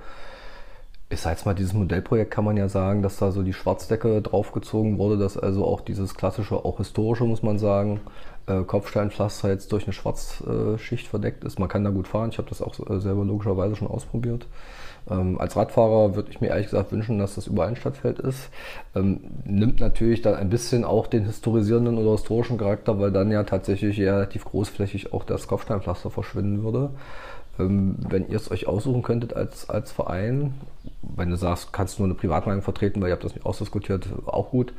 ich 1.10 1.22
sag 1.22 1.32
jetzt 1.32 1.46
mal, 1.46 1.54
dieses 1.54 1.74
Modellprojekt 1.74 2.32
kann 2.32 2.46
man 2.46 2.58
ja 2.58 2.68
sagen, 2.68 3.02
dass 3.02 3.18
da 3.18 3.32
so 3.32 3.44
die 3.44 3.54
Schwarzdecke 3.54 4.22
draufgezogen 4.22 4.98
wurde, 4.98 5.18
dass 5.18 5.38
also 5.38 5.66
auch 5.66 5.82
dieses 5.82 6.16
klassische, 6.16 6.56
auch 6.56 6.78
historische, 6.78 7.26
muss 7.26 7.44
man 7.44 7.60
sagen, 7.60 8.00
äh, 8.48 8.62
Kopfsteinpflaster 8.64 9.50
jetzt 9.50 9.72
durch 9.72 9.86
eine 9.86 9.94
Schwarzschicht 9.94 11.08
verdeckt 11.08 11.44
ist. 11.44 11.60
Man 11.60 11.70
kann 11.70 11.84
da 11.84 11.90
gut 11.90 12.08
fahren. 12.08 12.30
Ich 12.30 12.38
habe 12.38 12.50
das 12.50 12.62
auch 12.62 12.80
äh, 12.90 13.00
selber 13.00 13.26
logischerweise 13.26 13.76
schon 13.76 13.88
ausprobiert. 13.88 14.46
Ähm, 15.10 15.40
als 15.40 15.56
Radfahrer 15.56 16.16
würde 16.16 16.32
ich 16.32 16.42
mir 16.42 16.48
ehrlich 16.48 16.68
gesagt 16.68 16.92
wünschen, 16.92 17.20
dass 17.20 17.36
das 17.36 17.48
überall 17.48 17.70
ein 17.70 17.76
Stadtfeld 17.76 18.20
ist. 18.20 18.50
Ähm, 18.96 19.20
nimmt 19.46 19.80
natürlich 19.80 20.22
dann 20.22 20.36
ein 20.36 20.50
bisschen 20.50 20.84
auch 20.84 21.08
den 21.08 21.26
historisierenden 21.26 21.98
oder 21.98 22.12
historischen 22.12 22.58
Charakter, 22.58 23.00
weil 23.00 23.12
dann 23.12 23.32
ja 23.32 23.44
tatsächlich 23.44 24.00
relativ 24.00 24.46
großflächig 24.46 25.14
auch 25.14 25.24
das 25.24 25.48
Kopfsteinpflaster 25.48 26.10
verschwinden 26.10 26.64
würde. 26.64 26.90
Ähm, 27.60 27.98
wenn 28.10 28.28
ihr 28.30 28.36
es 28.36 28.52
euch 28.52 28.68
aussuchen 28.68 29.04
könntet 29.04 29.36
als, 29.36 29.70
als 29.70 29.92
Verein, 29.92 30.56
wenn 31.02 31.30
du 31.30 31.36
sagst, 31.36 31.72
kannst 31.72 31.98
du 31.98 32.04
nur 32.04 32.08
eine 32.08 32.20
Privatmeinung 32.20 32.64
vertreten, 32.64 33.02
weil 33.02 33.10
ihr 33.10 33.14
habt 33.14 33.24
das 33.24 33.36
nicht 33.36 33.46
ausdiskutiert, 33.46 34.08
auch 34.26 34.50
gut. 34.50 34.74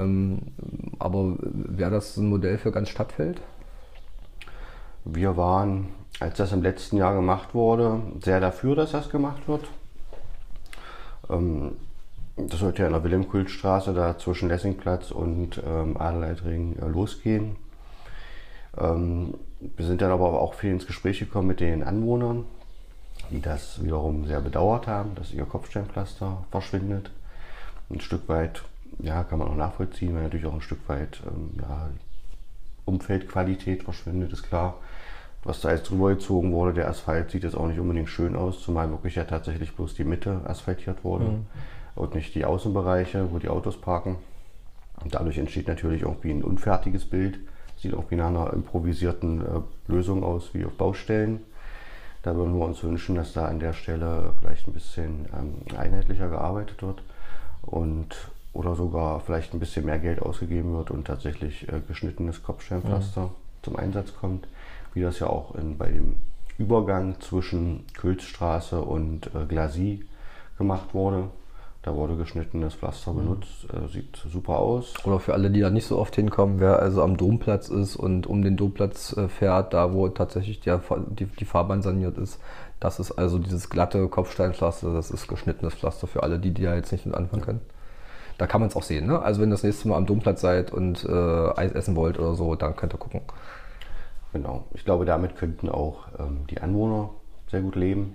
Ähm, 0.00 0.38
aber 0.98 1.36
wäre 1.40 1.90
das 1.90 2.16
ein 2.16 2.28
Modell 2.28 2.58
für 2.58 2.72
ganz 2.72 2.88
Stadtfeld? 2.88 3.40
Wir 5.04 5.36
waren 5.36 5.88
als 6.20 6.36
das 6.36 6.52
im 6.52 6.62
letzten 6.62 6.98
Jahr 6.98 7.14
gemacht 7.14 7.54
wurde, 7.54 8.02
sehr 8.22 8.40
dafür, 8.40 8.76
dass 8.76 8.92
das 8.92 9.08
gemacht 9.08 9.48
wird. 9.48 9.64
Ähm, 11.30 11.72
das 12.36 12.60
sollte 12.60 12.82
ja 12.82 12.88
in 12.88 12.94
der 12.94 13.04
Wilhelmkultstraße 13.04 13.94
da 13.94 14.18
zwischen 14.18 14.48
Lessingplatz 14.48 15.10
und 15.10 15.60
ähm, 15.66 15.96
Adelheidring 15.96 16.76
äh, 16.78 16.86
losgehen. 16.86 17.56
Ähm, 18.78 19.34
wir 19.76 19.86
sind 19.86 20.02
dann 20.02 20.10
aber 20.10 20.40
auch 20.40 20.54
viel 20.54 20.70
ins 20.70 20.86
Gespräch 20.86 21.18
gekommen 21.18 21.48
mit 21.48 21.60
den 21.60 21.82
Anwohnern, 21.82 22.44
die 23.30 23.40
das 23.40 23.82
wiederum 23.82 24.26
sehr 24.26 24.40
bedauert 24.40 24.86
haben, 24.86 25.14
dass 25.14 25.32
ihr 25.32 25.44
Kopfsteinpflaster 25.44 26.44
verschwindet. 26.50 27.10
Ein 27.90 28.00
Stück 28.00 28.28
weit, 28.28 28.62
ja, 29.02 29.24
kann 29.24 29.38
man 29.38 29.48
auch 29.48 29.56
nachvollziehen, 29.56 30.14
weil 30.14 30.24
natürlich 30.24 30.46
auch 30.46 30.54
ein 30.54 30.62
Stück 30.62 30.88
weit 30.88 31.20
ähm, 31.26 31.50
ja, 31.60 31.90
Umfeldqualität 32.84 33.82
verschwindet, 33.82 34.32
ist 34.32 34.42
klar 34.42 34.76
was 35.44 35.60
da 35.60 35.70
jetzt 35.72 35.90
drüber 35.90 36.10
gezogen 36.10 36.52
wurde. 36.52 36.74
Der 36.74 36.88
Asphalt 36.88 37.30
sieht 37.30 37.44
jetzt 37.44 37.56
auch 37.56 37.66
nicht 37.66 37.80
unbedingt 37.80 38.08
schön 38.08 38.36
aus, 38.36 38.62
zumal 38.62 38.90
wirklich 38.90 39.14
ja 39.14 39.24
tatsächlich 39.24 39.74
bloß 39.74 39.94
die 39.94 40.04
Mitte 40.04 40.40
asphaltiert 40.44 41.02
wurde 41.04 41.24
mhm. 41.24 41.46
und 41.94 42.14
nicht 42.14 42.34
die 42.34 42.44
Außenbereiche, 42.44 43.32
wo 43.32 43.38
die 43.38 43.48
Autos 43.48 43.80
parken. 43.80 44.16
Und 45.02 45.14
dadurch 45.14 45.38
entsteht 45.38 45.68
natürlich 45.68 46.02
irgendwie 46.02 46.30
ein 46.30 46.44
unfertiges 46.44 47.06
Bild. 47.06 47.38
Sieht 47.78 47.92
irgendwie 47.92 48.16
nach 48.16 48.28
einer 48.28 48.52
improvisierten 48.52 49.40
äh, 49.40 49.60
Lösung 49.88 50.22
aus, 50.22 50.52
wie 50.52 50.66
auf 50.66 50.72
Baustellen. 50.72 51.40
Da 52.22 52.36
würden 52.36 52.54
wir 52.58 52.66
uns 52.66 52.82
wünschen, 52.82 53.14
dass 53.14 53.32
da 53.32 53.46
an 53.46 53.60
der 53.60 53.72
Stelle 53.72 54.34
vielleicht 54.38 54.68
ein 54.68 54.74
bisschen 54.74 55.26
ähm, 55.34 55.78
einheitlicher 55.78 56.28
gearbeitet 56.28 56.82
wird 56.82 57.02
und 57.62 58.30
oder 58.52 58.74
sogar 58.74 59.20
vielleicht 59.20 59.54
ein 59.54 59.60
bisschen 59.60 59.86
mehr 59.86 59.98
Geld 59.98 60.20
ausgegeben 60.20 60.74
wird 60.74 60.90
und 60.90 61.06
tatsächlich 61.06 61.68
äh, 61.68 61.80
geschnittenes 61.86 62.42
Kopfsteinpflaster 62.42 63.22
mhm. 63.22 63.30
zum 63.62 63.76
Einsatz 63.76 64.14
kommt, 64.14 64.48
wie 64.94 65.02
das 65.02 65.20
ja 65.20 65.28
auch 65.28 65.54
in, 65.54 65.78
bei 65.78 65.90
dem 65.90 66.16
Übergang 66.58 67.20
zwischen 67.20 67.84
Külzstraße 67.94 68.82
und 68.82 69.30
äh, 69.34 69.46
Glasie 69.46 70.04
gemacht 70.58 70.92
wurde. 70.94 71.28
Da 71.82 71.94
wurde 71.94 72.16
geschnittenes 72.16 72.74
Pflaster 72.74 73.12
mhm. 73.12 73.18
benutzt, 73.18 73.66
äh, 73.72 73.88
sieht 73.88 74.16
super 74.30 74.58
aus. 74.58 74.94
Oder 75.06 75.20
für 75.20 75.32
alle, 75.32 75.50
die 75.50 75.60
da 75.60 75.70
nicht 75.70 75.86
so 75.86 75.98
oft 75.98 76.14
hinkommen, 76.14 76.60
wer 76.60 76.80
also 76.80 77.02
am 77.02 77.16
Domplatz 77.16 77.68
ist 77.68 77.96
und 77.96 78.26
um 78.26 78.42
den 78.42 78.56
Domplatz 78.56 79.16
äh, 79.16 79.28
fährt, 79.28 79.72
da 79.72 79.94
wo 79.94 80.08
tatsächlich 80.08 80.60
die, 80.60 80.76
die, 81.10 81.24
die, 81.24 81.44
Fahrbahn 81.46 81.80
saniert 81.80 82.18
ist, 82.18 82.38
das 82.80 83.00
ist 83.00 83.12
also 83.12 83.38
dieses 83.38 83.70
glatte 83.70 84.08
Kopfsteinpflaster, 84.08 84.92
das 84.92 85.10
ist 85.10 85.28
geschnittenes 85.28 85.74
Pflaster 85.74 86.06
für 86.06 86.22
alle, 86.22 86.38
die, 86.38 86.50
die 86.50 86.64
da 86.64 86.74
jetzt 86.74 86.92
nicht 86.92 87.06
mit 87.06 87.14
anfangen 87.14 87.42
können. 87.42 87.60
Da 88.40 88.46
kann 88.46 88.62
man 88.62 88.70
es 88.70 88.76
auch 88.76 88.82
sehen. 88.82 89.06
Ne? 89.06 89.20
Also 89.20 89.42
wenn 89.42 89.50
ihr 89.50 89.52
das 89.52 89.62
nächste 89.62 89.86
Mal 89.88 89.96
am 89.96 90.06
Domplatz 90.06 90.40
seid 90.40 90.72
und 90.72 91.04
äh, 91.04 91.50
Eis 91.56 91.72
essen 91.72 91.94
wollt 91.94 92.18
oder 92.18 92.34
so, 92.34 92.54
dann 92.54 92.74
könnt 92.74 92.94
ihr 92.94 92.98
gucken. 92.98 93.20
Genau. 94.32 94.64
Ich 94.72 94.86
glaube, 94.86 95.04
damit 95.04 95.36
könnten 95.36 95.68
auch 95.68 96.06
ähm, 96.18 96.46
die 96.48 96.62
Anwohner 96.62 97.10
sehr 97.50 97.60
gut 97.60 97.76
leben. 97.76 98.14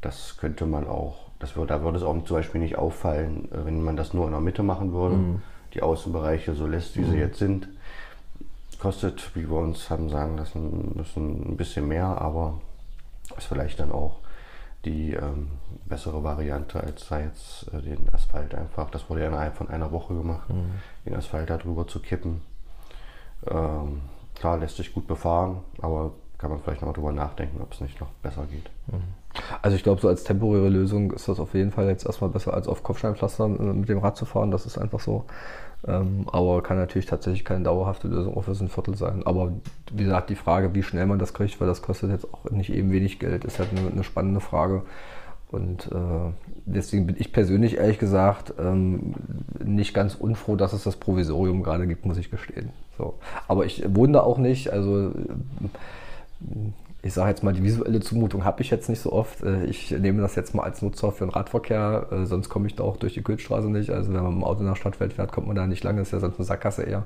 Das 0.00 0.38
könnte 0.38 0.64
man 0.64 0.86
auch 0.86 1.26
das 1.38 1.54
wird, 1.56 1.70
da 1.70 1.82
würde 1.82 1.98
es 1.98 2.04
auch 2.04 2.24
zum 2.24 2.36
Beispiel 2.36 2.60
nicht 2.60 2.78
auffallen, 2.78 3.50
äh, 3.52 3.66
wenn 3.66 3.82
man 3.82 3.96
das 3.96 4.14
nur 4.14 4.24
in 4.24 4.32
der 4.32 4.40
Mitte 4.40 4.62
machen 4.62 4.92
würde. 4.92 5.16
Mhm. 5.16 5.42
Die 5.74 5.82
Außenbereiche 5.82 6.54
so 6.54 6.66
lässt, 6.66 6.96
wie 6.96 7.00
mhm. 7.00 7.10
sie 7.10 7.18
jetzt 7.18 7.38
sind. 7.38 7.68
Kostet, 8.78 9.34
wie 9.34 9.48
wir 9.48 9.58
uns 9.58 9.90
haben 9.90 10.08
sagen 10.08 10.38
lassen, 10.38 10.92
müssen 10.94 11.52
ein 11.52 11.56
bisschen 11.56 11.88
mehr, 11.88 12.06
aber 12.06 12.60
ist 13.36 13.46
vielleicht 13.46 13.80
dann 13.80 13.92
auch 13.92 14.20
die 14.84 15.14
ähm, 15.14 15.48
bessere 15.86 16.22
Variante, 16.22 16.80
als 16.80 17.08
da 17.08 17.20
jetzt 17.20 17.66
äh, 17.72 17.80
den 17.80 18.08
Asphalt 18.12 18.54
einfach, 18.54 18.90
das 18.90 19.08
wurde 19.10 19.22
ja 19.22 19.28
innerhalb 19.28 19.56
von 19.56 19.68
einer 19.68 19.90
Woche 19.90 20.14
gemacht, 20.14 20.48
mhm. 20.48 20.72
den 21.04 21.14
Asphalt 21.14 21.50
darüber 21.50 21.86
zu 21.86 22.00
kippen. 22.00 22.42
Ähm, 23.46 24.02
klar, 24.34 24.58
lässt 24.58 24.76
sich 24.76 24.92
gut 24.92 25.06
befahren, 25.06 25.58
aber 25.80 26.12
kann 26.38 26.50
man 26.50 26.60
vielleicht 26.60 26.82
noch 26.82 26.88
mal 26.88 26.94
drüber 26.94 27.12
nachdenken, 27.12 27.60
ob 27.62 27.72
es 27.72 27.80
nicht 27.80 28.00
noch 28.00 28.10
besser 28.22 28.44
geht. 28.46 28.70
Mhm. 28.86 29.02
Also 29.62 29.76
ich 29.76 29.82
glaube, 29.82 30.00
so 30.00 30.08
als 30.08 30.24
temporäre 30.24 30.68
Lösung 30.68 31.12
ist 31.12 31.28
das 31.28 31.40
auf 31.40 31.54
jeden 31.54 31.70
Fall 31.70 31.88
jetzt 31.88 32.06
erstmal 32.06 32.30
besser 32.30 32.54
als 32.54 32.68
auf 32.68 32.82
Kopfsteinpflaster 32.82 33.44
äh, 33.44 33.48
mit 33.48 33.88
dem 33.88 33.98
Rad 33.98 34.16
zu 34.16 34.24
fahren. 34.24 34.50
Das 34.50 34.66
ist 34.66 34.78
einfach 34.78 35.00
so. 35.00 35.24
Ähm, 35.86 36.26
aber 36.32 36.62
kann 36.62 36.78
natürlich 36.78 37.06
tatsächlich 37.06 37.44
keine 37.44 37.64
dauerhafte 37.64 38.08
Lösung 38.08 38.36
auch 38.36 38.42
für 38.42 38.54
so 38.54 38.64
ein 38.64 38.68
Viertel 38.68 38.96
sein. 38.96 39.22
Aber 39.24 39.52
wie 39.92 40.04
gesagt, 40.04 40.30
die 40.30 40.36
Frage, 40.36 40.74
wie 40.74 40.82
schnell 40.82 41.06
man 41.06 41.18
das 41.18 41.34
kriegt, 41.34 41.60
weil 41.60 41.68
das 41.68 41.82
kostet 41.82 42.10
jetzt 42.10 42.32
auch 42.32 42.50
nicht 42.50 42.72
eben 42.72 42.90
wenig 42.90 43.18
Geld, 43.18 43.44
ist 43.44 43.58
halt 43.58 43.70
eine, 43.70 43.90
eine 43.90 44.04
spannende 44.04 44.40
Frage. 44.40 44.82
Und 45.50 45.86
äh, 45.92 46.32
deswegen 46.64 47.06
bin 47.06 47.16
ich 47.18 47.32
persönlich 47.32 47.76
ehrlich 47.76 47.98
gesagt 47.98 48.54
ähm, 48.58 49.14
nicht 49.62 49.94
ganz 49.94 50.14
unfroh, 50.14 50.56
dass 50.56 50.72
es 50.72 50.82
das 50.82 50.96
Provisorium 50.96 51.62
gerade 51.62 51.86
gibt, 51.86 52.04
muss 52.04 52.18
ich 52.18 52.30
gestehen. 52.30 52.70
So. 52.98 53.14
Aber 53.46 53.64
ich 53.64 53.84
wohne 53.94 54.22
auch 54.22 54.38
nicht. 54.38 54.72
Also 54.72 55.12
ich 57.06 57.14
sage 57.14 57.30
jetzt 57.30 57.42
mal, 57.42 57.52
die 57.52 57.62
visuelle 57.62 58.00
Zumutung 58.00 58.44
habe 58.44 58.62
ich 58.62 58.70
jetzt 58.70 58.88
nicht 58.88 59.00
so 59.00 59.12
oft. 59.12 59.42
Äh, 59.42 59.64
ich 59.64 59.90
nehme 59.92 60.20
das 60.20 60.34
jetzt 60.34 60.54
mal 60.54 60.64
als 60.64 60.82
Nutzer 60.82 61.12
für 61.12 61.24
den 61.24 61.30
Radverkehr, 61.30 62.08
äh, 62.10 62.26
sonst 62.26 62.48
komme 62.48 62.66
ich 62.66 62.74
da 62.74 62.84
auch 62.84 62.96
durch 62.96 63.14
die 63.14 63.22
Kühlstraße 63.22 63.70
nicht. 63.70 63.90
Also 63.90 64.12
wenn 64.12 64.22
man 64.22 64.34
mit 64.34 64.42
dem 64.42 64.44
Auto 64.44 64.62
nach 64.62 64.76
Stadtfeld 64.76 65.14
fährt, 65.14 65.32
kommt 65.32 65.46
man 65.46 65.56
da 65.56 65.66
nicht 65.66 65.84
lange, 65.84 66.00
ist 66.00 66.12
ja 66.12 66.18
sonst 66.18 66.38
eine 66.38 66.44
Sackgasse 66.44 66.82
eher. 66.82 67.04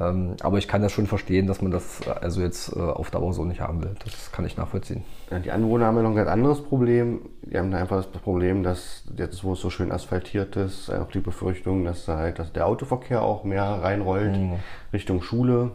Ähm, 0.00 0.36
aber 0.40 0.56
ich 0.56 0.66
kann 0.66 0.80
das 0.80 0.92
schon 0.92 1.06
verstehen, 1.06 1.46
dass 1.46 1.60
man 1.60 1.70
das 1.70 2.00
also 2.08 2.40
jetzt 2.40 2.74
äh, 2.74 2.80
auf 2.80 3.10
Dauer 3.10 3.34
so 3.34 3.44
nicht 3.44 3.60
haben 3.60 3.82
will. 3.82 3.94
Das 4.02 4.32
kann 4.32 4.46
ich 4.46 4.56
nachvollziehen. 4.56 5.04
Ja, 5.30 5.38
die 5.38 5.50
Anwohner 5.50 5.84
haben 5.86 5.96
ja 5.96 6.02
noch 6.02 6.10
ein 6.10 6.16
ganz 6.16 6.30
anderes 6.30 6.62
Problem. 6.62 7.20
Die 7.42 7.58
haben 7.58 7.72
einfach 7.74 7.96
das 7.96 8.06
Problem, 8.06 8.62
dass 8.62 9.04
jetzt, 9.18 9.44
wo 9.44 9.52
es 9.52 9.60
so 9.60 9.68
schön 9.68 9.92
asphaltiert 9.92 10.56
ist, 10.56 10.90
auch 10.90 11.10
die 11.10 11.20
Befürchtung, 11.20 11.84
dass 11.84 12.06
da 12.06 12.16
halt 12.16 12.38
dass 12.38 12.52
der 12.54 12.66
Autoverkehr 12.66 13.20
auch 13.20 13.44
mehr 13.44 13.64
reinrollt 13.64 14.34
mhm. 14.34 14.54
Richtung 14.92 15.22
Schule. 15.22 15.72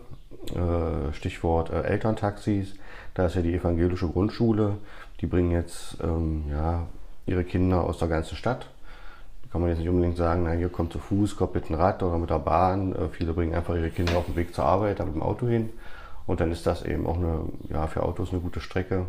Stichwort 1.11 1.71
Elterntaxis 1.71 2.75
da 3.17 3.25
ist 3.25 3.35
ja 3.35 3.41
die 3.41 3.55
evangelische 3.55 4.07
Grundschule. 4.07 4.77
Die 5.21 5.25
bringen 5.25 5.49
jetzt 5.49 5.97
ähm, 6.03 6.43
ja, 6.51 6.85
ihre 7.25 7.43
Kinder 7.43 7.83
aus 7.83 7.97
der 7.97 8.09
ganzen 8.09 8.35
Stadt. 8.35 8.67
Da 9.41 9.49
kann 9.51 9.61
man 9.61 9.71
jetzt 9.71 9.79
nicht 9.79 9.89
unbedingt 9.89 10.17
sagen, 10.17 10.43
na, 10.43 10.51
hier 10.51 10.69
kommt 10.69 10.93
zu 10.93 10.99
Fuß, 10.99 11.35
kommt 11.35 11.55
mit 11.55 11.67
dem 11.67 11.77
Rad 11.77 12.03
oder 12.03 12.19
mit 12.19 12.29
der 12.29 12.37
Bahn. 12.37 12.93
Äh, 12.93 13.09
viele 13.09 13.33
bringen 13.33 13.55
einfach 13.55 13.73
ihre 13.73 13.89
Kinder 13.89 14.17
auf 14.17 14.27
den 14.27 14.35
Weg 14.35 14.53
zur 14.53 14.65
Arbeit, 14.65 14.99
da 14.99 15.05
mit 15.05 15.15
dem 15.15 15.23
Auto 15.23 15.47
hin. 15.47 15.71
Und 16.27 16.41
dann 16.41 16.51
ist 16.51 16.67
das 16.67 16.83
eben 16.83 17.07
auch 17.07 17.17
eine, 17.17 17.39
ja, 17.69 17.87
für 17.87 18.03
Autos 18.03 18.31
eine 18.31 18.39
gute 18.39 18.59
Strecke. 18.59 19.07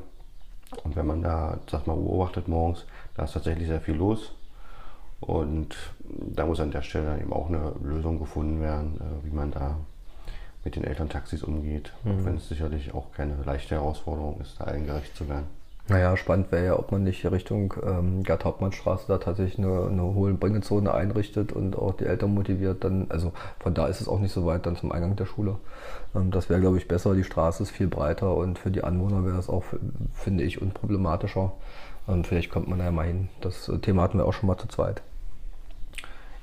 Und 0.85 0.97
wenn 0.97 1.07
man 1.07 1.23
da, 1.23 1.59
sag 1.71 1.87
mal, 1.87 1.95
beobachtet 1.95 2.49
morgens, 2.49 2.87
da 3.15 3.25
ist 3.25 3.35
tatsächlich 3.35 3.69
sehr 3.69 3.83
viel 3.83 3.97
los. 3.97 4.33
Und 5.21 5.77
da 6.07 6.47
muss 6.47 6.61
an 6.61 6.71
der 6.71 6.81
Stelle 6.81 7.09
dann 7.09 7.21
eben 7.21 7.33
auch 7.35 7.49
eine 7.49 7.73
Lösung 7.83 8.19
gefunden 8.19 8.63
werden, 8.63 8.99
äh, 9.01 9.27
wie 9.27 9.37
man 9.37 9.51
da 9.51 9.77
mit 10.65 10.77
den 10.77 10.85
Elterntaxis 10.85 11.43
umgeht. 11.43 11.93
Mhm. 12.05 12.11
Auch 12.11 12.25
wenn 12.25 12.37
es 12.37 12.49
sicherlich 12.49 12.95
auch 12.95 13.13
keine 13.13 13.35
leichte 13.45 13.77
Herausforderung 13.77 14.41
ist, 14.41 14.61
da 14.61 14.65
allen 14.65 14.87
gerecht 14.87 15.17
zu 15.17 15.29
werden. 15.29 15.47
Naja, 15.91 16.19
spannend 16.19 16.53
wäre 16.53 16.67
ja, 16.67 16.79
ob 16.79 16.93
man 16.93 17.03
nicht 17.03 17.25
Richtung 17.25 17.73
ähm, 17.83 18.23
Gerd-Hauptmann-Straße 18.23 19.07
da 19.09 19.17
tatsächlich 19.17 19.59
eine, 19.59 19.87
eine 19.87 20.03
hohe 20.03 20.35
Bringezone 20.35 20.93
einrichtet 20.93 21.51
und 21.51 21.77
auch 21.77 21.95
die 21.95 22.05
Eltern 22.05 22.35
motiviert. 22.35 22.85
Dann, 22.85 23.07
also 23.09 23.33
von 23.59 23.73
da 23.73 23.87
ist 23.87 24.03
es 24.03 24.09
auch 24.09 24.19
nicht 24.19 24.33
so 24.33 24.45
weit 24.45 24.67
dann 24.67 24.77
zum 24.77 24.93
Eingang 24.93 25.17
der 25.17 25.25
Schule. 25.25 25.57
Ähm, 26.15 26.31
das 26.31 26.51
wäre, 26.51 26.61
glaube 26.61 26.77
ich, 26.77 26.89
besser. 26.89 27.15
Die 27.15 27.25
Straße 27.25 27.63
ist 27.63 27.71
viel 27.71 27.87
breiter 27.87 28.37
und 28.37 28.59
für 28.59 28.71
die 28.71 28.85
Anwohner 28.85 29.25
wäre 29.25 29.39
es 29.39 29.49
auch, 29.49 29.65
finde 30.13 30.45
ich, 30.45 30.61
unproblematischer. 30.61 31.53
Ähm, 32.07 32.23
vielleicht 32.23 32.51
kommt 32.51 32.69
man 32.69 32.79
da 32.79 32.85
ja 32.85 32.91
mal 32.91 33.07
hin. 33.07 33.31
Das 33.41 33.71
Thema 33.81 34.03
hatten 34.03 34.19
wir 34.19 34.27
auch 34.27 34.35
schon 34.35 34.49
mal 34.49 34.59
zu 34.59 34.69
zweit. 34.69 35.01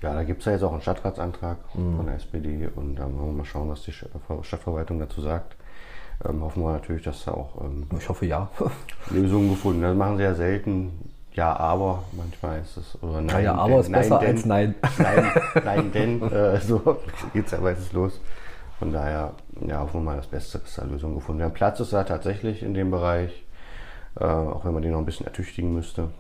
Ja, 0.06 0.14
da 0.14 0.24
gibt 0.24 0.42
es 0.42 0.46
ja 0.46 0.52
jetzt 0.52 0.62
auch 0.62 0.72
einen 0.72 0.84
Stadtratsantrag 0.84 1.58
mhm. 1.74 1.98
von 1.98 2.06
der 2.06 2.18
SPD 2.18 2.70
und 2.76 2.96
da 2.96 3.06
wollen 3.06 3.26
wir 3.26 3.38
mal 3.38 3.44
schauen, 3.44 3.70
was 3.70 3.82
die 3.82 3.92
Stadtverwaltung 3.92 5.00
dazu 5.00 5.20
sagt. 5.20 5.56
Ähm, 6.24 6.44
hoffen 6.44 6.62
wir 6.62 6.74
natürlich, 6.74 7.02
dass 7.02 7.26
da 7.26 7.32
auch 7.32 7.60
ähm, 7.60 7.88
ich 7.98 8.08
hoffe 8.08 8.28
ja 8.28 8.48
Lösungen 9.10 9.50
gefunden 9.50 9.82
werden. 9.82 9.98
Das 9.98 10.08
machen 10.08 10.18
sie 10.18 10.24
ja 10.24 10.36
selten. 10.36 11.10
Ja, 11.34 11.56
aber 11.58 12.04
manchmal 12.12 12.60
ist 12.60 12.78
es 12.78 13.02
oder 13.02 13.20
nein. 13.20 13.30
Ja, 13.30 13.40
ja 13.40 13.56
aber 13.56 13.70
denn, 13.70 13.80
ist 13.80 13.92
besser 13.92 14.20
denn, 14.20 14.30
als 14.30 14.46
nein. 14.46 14.76
Nein, 15.00 15.32
nein, 15.66 15.92
denn 15.92 16.22
äh, 16.32 16.62
so 16.62 16.78
geht 17.34 17.48
es 17.48 17.52
ja 17.54 17.60
meistens 17.60 17.92
los. 17.92 18.22
Von 18.78 18.94
daher 18.94 19.32
ja, 19.66 19.80
hoffen 19.80 20.02
wir 20.02 20.12
mal 20.12 20.18
das 20.18 20.28
Beste, 20.28 20.60
dass 20.60 20.76
da 20.76 20.84
Lösungen 20.84 21.16
gefunden 21.16 21.40
werden. 21.40 21.54
Platz 21.56 21.80
ist 21.80 21.94
da 21.94 22.04
tatsächlich 22.04 22.62
in 22.62 22.76
dem 22.76 22.92
Bereich, 22.92 23.44
äh, 24.20 24.24
auch 24.24 24.66
wenn 24.66 24.74
man 24.74 24.84
den 24.84 24.92
noch 24.92 25.00
ein 25.00 25.06
bisschen 25.06 25.26
ertüchtigen 25.26 25.74
müsste. 25.74 26.12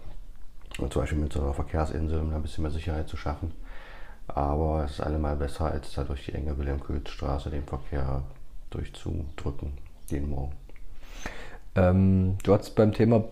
Und 0.79 0.91
zum 0.91 1.03
Beispiel 1.03 1.19
mit 1.19 1.31
so 1.31 1.39
einer 1.39 1.53
Verkehrsinsel, 1.53 2.19
um 2.19 2.31
da 2.31 2.37
ein 2.37 2.41
bisschen 2.41 2.63
mehr 2.63 2.71
Sicherheit 2.71 3.07
zu 3.07 3.15
schaffen. 3.15 3.51
Aber 4.27 4.84
es 4.86 4.94
ist 4.94 5.01
allemal 5.01 5.36
besser, 5.36 5.65
als 5.65 5.94
da 5.94 6.03
durch 6.03 6.25
die 6.25 6.34
enge 6.34 6.58
Wilhelm-Köhls-Straße 6.58 7.50
den 7.50 7.63
Verkehr 7.63 8.24
durchzudrücken, 8.70 9.74
jeden 10.10 10.29
Morgen. 10.29 10.53
Ähm, 11.75 12.38
du 12.44 12.53
hast 12.53 12.75
beim 12.75 12.91
Thema 12.94 13.24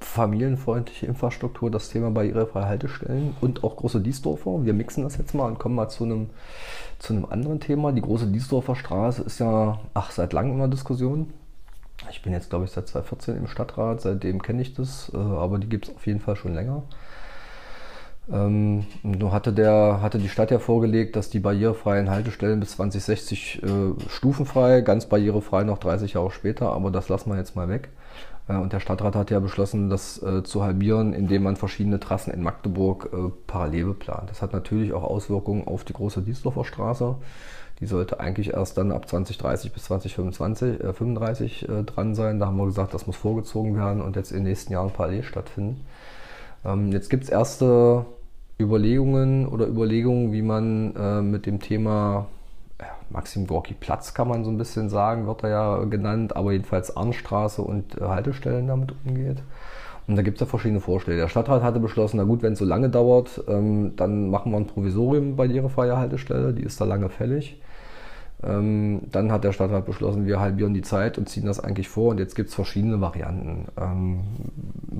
familienfreundliche 0.00 1.06
Infrastruktur 1.06 1.70
das 1.70 1.90
Thema 1.90 2.10
barrierefreie 2.10 2.66
Haltestellen 2.66 3.36
und 3.40 3.62
auch 3.64 3.76
große 3.76 4.00
Diesdorfer. 4.00 4.64
Wir 4.64 4.72
mixen 4.72 5.04
das 5.04 5.18
jetzt 5.18 5.34
mal 5.34 5.46
und 5.46 5.58
kommen 5.58 5.74
mal 5.74 5.88
zu 5.88 6.04
einem, 6.04 6.30
zu 6.98 7.12
einem 7.12 7.26
anderen 7.26 7.60
Thema. 7.60 7.92
Die 7.92 8.00
große 8.00 8.26
Diesdorfer 8.26 8.76
Straße 8.76 9.22
ist 9.22 9.40
ja 9.40 9.78
ach, 9.94 10.10
seit 10.10 10.32
langem 10.32 10.54
immer 10.54 10.68
Diskussion. 10.68 11.32
Ich 12.10 12.22
bin 12.22 12.32
jetzt, 12.32 12.48
glaube 12.48 12.64
ich, 12.64 12.70
seit 12.70 12.88
2014 12.88 13.36
im 13.36 13.46
Stadtrat, 13.46 14.00
seitdem 14.00 14.40
kenne 14.40 14.62
ich 14.62 14.72
das, 14.72 15.12
äh, 15.12 15.18
aber 15.18 15.58
die 15.58 15.68
gibt 15.68 15.88
es 15.88 15.94
auf 15.94 16.06
jeden 16.06 16.20
Fall 16.20 16.34
schon 16.34 16.54
länger. 16.54 16.82
Ähm, 18.32 18.86
nur 19.02 19.32
hatte, 19.32 19.52
der, 19.52 20.00
hatte 20.02 20.18
die 20.18 20.28
Stadt 20.28 20.50
ja 20.50 20.60
vorgelegt, 20.60 21.16
dass 21.16 21.30
die 21.30 21.40
barrierefreien 21.40 22.10
Haltestellen 22.10 22.60
bis 22.60 22.72
2060 22.72 23.62
äh, 23.62 23.68
stufenfrei, 24.08 24.82
ganz 24.82 25.06
barrierefrei 25.06 25.64
noch 25.64 25.78
30 25.78 26.12
Jahre 26.12 26.30
später, 26.30 26.72
aber 26.72 26.90
das 26.90 27.08
lassen 27.08 27.30
wir 27.30 27.38
jetzt 27.38 27.56
mal 27.56 27.68
weg. 27.68 27.88
Äh, 28.48 28.56
und 28.56 28.72
der 28.72 28.80
Stadtrat 28.80 29.16
hat 29.16 29.30
ja 29.30 29.40
beschlossen, 29.40 29.90
das 29.90 30.22
äh, 30.22 30.44
zu 30.44 30.62
halbieren, 30.62 31.12
indem 31.12 31.42
man 31.42 31.56
verschiedene 31.56 31.98
Trassen 31.98 32.32
in 32.32 32.42
Magdeburg 32.42 33.10
äh, 33.12 33.30
parallel 33.48 33.86
beplant. 33.86 34.30
Das 34.30 34.42
hat 34.42 34.52
natürlich 34.52 34.92
auch 34.92 35.02
Auswirkungen 35.02 35.66
auf 35.66 35.84
die 35.84 35.92
große 35.92 36.22
Diesdorfer 36.22 36.64
Straße. 36.64 37.16
Die 37.80 37.86
sollte 37.86 38.20
eigentlich 38.20 38.52
erst 38.52 38.76
dann 38.76 38.92
ab 38.92 39.08
2030 39.08 39.72
bis 39.72 39.84
2025, 39.84 40.80
äh, 40.80 40.92
35 40.92 41.68
äh, 41.68 41.82
dran 41.82 42.14
sein. 42.14 42.38
Da 42.38 42.46
haben 42.46 42.58
wir 42.58 42.66
gesagt, 42.66 42.94
das 42.94 43.06
muss 43.08 43.16
vorgezogen 43.16 43.74
werden 43.74 44.02
und 44.02 44.14
jetzt 44.14 44.30
in 44.30 44.38
den 44.38 44.44
nächsten 44.44 44.72
Jahren 44.72 44.90
parallel 44.90 45.22
stattfinden. 45.24 45.84
Ähm, 46.64 46.92
jetzt 46.92 47.08
gibt 47.08 47.24
es 47.24 47.30
erste 47.30 48.04
Überlegungen 48.60 49.46
oder 49.46 49.66
Überlegungen, 49.66 50.32
wie 50.32 50.42
man 50.42 50.94
äh, 50.96 51.22
mit 51.22 51.46
dem 51.46 51.60
Thema 51.60 52.26
ja, 52.80 52.88
Maxim 53.10 53.46
Gorki 53.46 53.74
Platz 53.74 54.14
kann 54.14 54.28
man 54.28 54.44
so 54.44 54.50
ein 54.50 54.58
bisschen 54.58 54.88
sagen, 54.88 55.26
wird 55.26 55.42
er 55.42 55.50
ja 55.50 55.84
genannt, 55.84 56.36
aber 56.36 56.52
jedenfalls 56.52 56.96
Arnstraße 56.96 57.62
und 57.62 57.98
äh, 57.98 58.04
Haltestellen 58.04 58.66
damit 58.66 58.94
umgeht. 59.04 59.42
Und 60.06 60.16
da 60.16 60.22
gibt 60.22 60.38
es 60.38 60.40
ja 60.40 60.46
verschiedene 60.46 60.80
Vorschläge. 60.80 61.20
Der 61.20 61.28
Stadtrat 61.28 61.62
hatte 61.62 61.78
beschlossen, 61.78 62.16
na 62.16 62.24
gut, 62.24 62.42
wenn 62.42 62.54
es 62.54 62.58
so 62.58 62.64
lange 62.64 62.88
dauert, 62.88 63.44
ähm, 63.48 63.94
dann 63.96 64.30
machen 64.30 64.50
wir 64.50 64.58
ein 64.58 64.66
Provisorium 64.66 65.36
bei 65.36 65.46
ihrer 65.46 65.68
freie 65.68 65.96
Haltestelle, 65.96 66.52
die 66.52 66.62
ist 66.62 66.80
da 66.80 66.84
lange 66.84 67.08
fällig. 67.08 67.60
Ähm, 68.42 69.02
dann 69.10 69.30
hat 69.30 69.44
der 69.44 69.52
Stadtrat 69.52 69.84
beschlossen, 69.84 70.26
wir 70.26 70.40
halbieren 70.40 70.72
die 70.72 70.82
Zeit 70.82 71.18
und 71.18 71.28
ziehen 71.28 71.44
das 71.44 71.60
eigentlich 71.60 71.88
vor. 71.88 72.10
Und 72.10 72.20
jetzt 72.20 72.34
gibt 72.34 72.48
es 72.48 72.54
verschiedene 72.54 73.00
Varianten. 73.00 73.68
Ähm, 73.78 74.20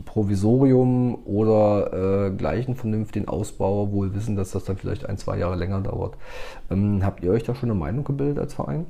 Provisorium 0.05 1.15
oder 1.25 2.27
äh, 2.27 2.31
gleich 2.31 2.67
einen 2.67 2.77
vernünftigen 2.77 3.29
Ausbau, 3.29 3.93
wohl 3.93 4.15
wissen, 4.15 4.37
dass 4.37 4.51
das 4.51 4.65
dann 4.65 4.77
vielleicht 4.77 5.07
ein, 5.07 5.17
zwei 5.17 5.39
Jahre 5.39 5.57
länger 5.57 5.81
dauert. 5.81 6.17
Ähm, 6.71 7.05
habt 7.05 7.23
ihr 7.23 7.31
euch 7.31 7.45
da 7.45 7.55
schon 7.55 7.71
eine 7.71 7.79
Meinung 7.79 8.05
gebildet 8.05 8.39
als 8.39 8.55
Verein? 8.55 8.87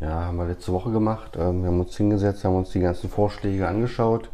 Ja, 0.00 0.26
haben 0.26 0.38
wir 0.38 0.46
letzte 0.46 0.72
Woche 0.72 0.90
gemacht. 0.92 1.36
Ähm, 1.38 1.62
wir 1.62 1.70
haben 1.70 1.80
uns 1.80 1.96
hingesetzt, 1.96 2.44
haben 2.44 2.56
uns 2.56 2.70
die 2.70 2.80
ganzen 2.80 3.10
Vorschläge 3.10 3.66
angeschaut. 3.66 4.30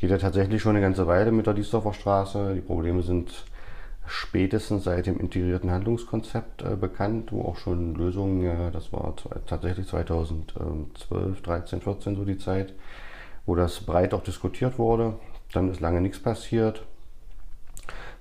Geht 0.00 0.10
ja 0.10 0.18
tatsächlich 0.18 0.62
schon 0.62 0.76
eine 0.76 0.80
ganze 0.80 1.06
Weile 1.06 1.30
mit 1.30 1.46
der 1.46 1.52
Diesdorfer 1.52 1.92
Straße. 1.92 2.54
Die 2.54 2.60
Probleme 2.60 3.02
sind 3.02 3.44
spätestens 4.10 4.84
seit 4.84 5.06
dem 5.06 5.20
integrierten 5.20 5.70
Handlungskonzept 5.70 6.62
äh, 6.62 6.74
bekannt, 6.74 7.30
wo 7.30 7.42
auch 7.42 7.56
schon 7.56 7.94
Lösungen, 7.94 8.44
äh, 8.44 8.70
das 8.72 8.92
war 8.92 9.14
tatsächlich 9.46 9.86
2012, 9.86 11.40
13, 11.40 11.80
14 11.80 12.16
so 12.16 12.24
die 12.24 12.38
Zeit, 12.38 12.74
wo 13.46 13.54
das 13.54 13.80
breit 13.80 14.12
auch 14.12 14.24
diskutiert 14.24 14.78
wurde. 14.78 15.14
Dann 15.52 15.70
ist 15.70 15.80
lange 15.80 16.00
nichts 16.00 16.18
passiert. 16.18 16.84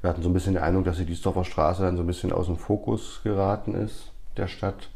Wir 0.01 0.11
hatten 0.11 0.21
so 0.21 0.29
ein 0.29 0.33
bisschen 0.33 0.53
die 0.53 0.59
Eindruck, 0.59 0.85
dass 0.85 0.97
die 0.97 1.05
Diesdorfer 1.05 1.43
Straße 1.43 1.81
dann 1.81 1.97
so 1.97 2.03
ein 2.03 2.07
bisschen 2.07 2.31
aus 2.31 2.45
dem 2.45 2.57
Fokus 2.57 3.21
geraten 3.23 3.73
ist 3.73 4.11
der 4.37 4.47
Stadt. 4.47 4.89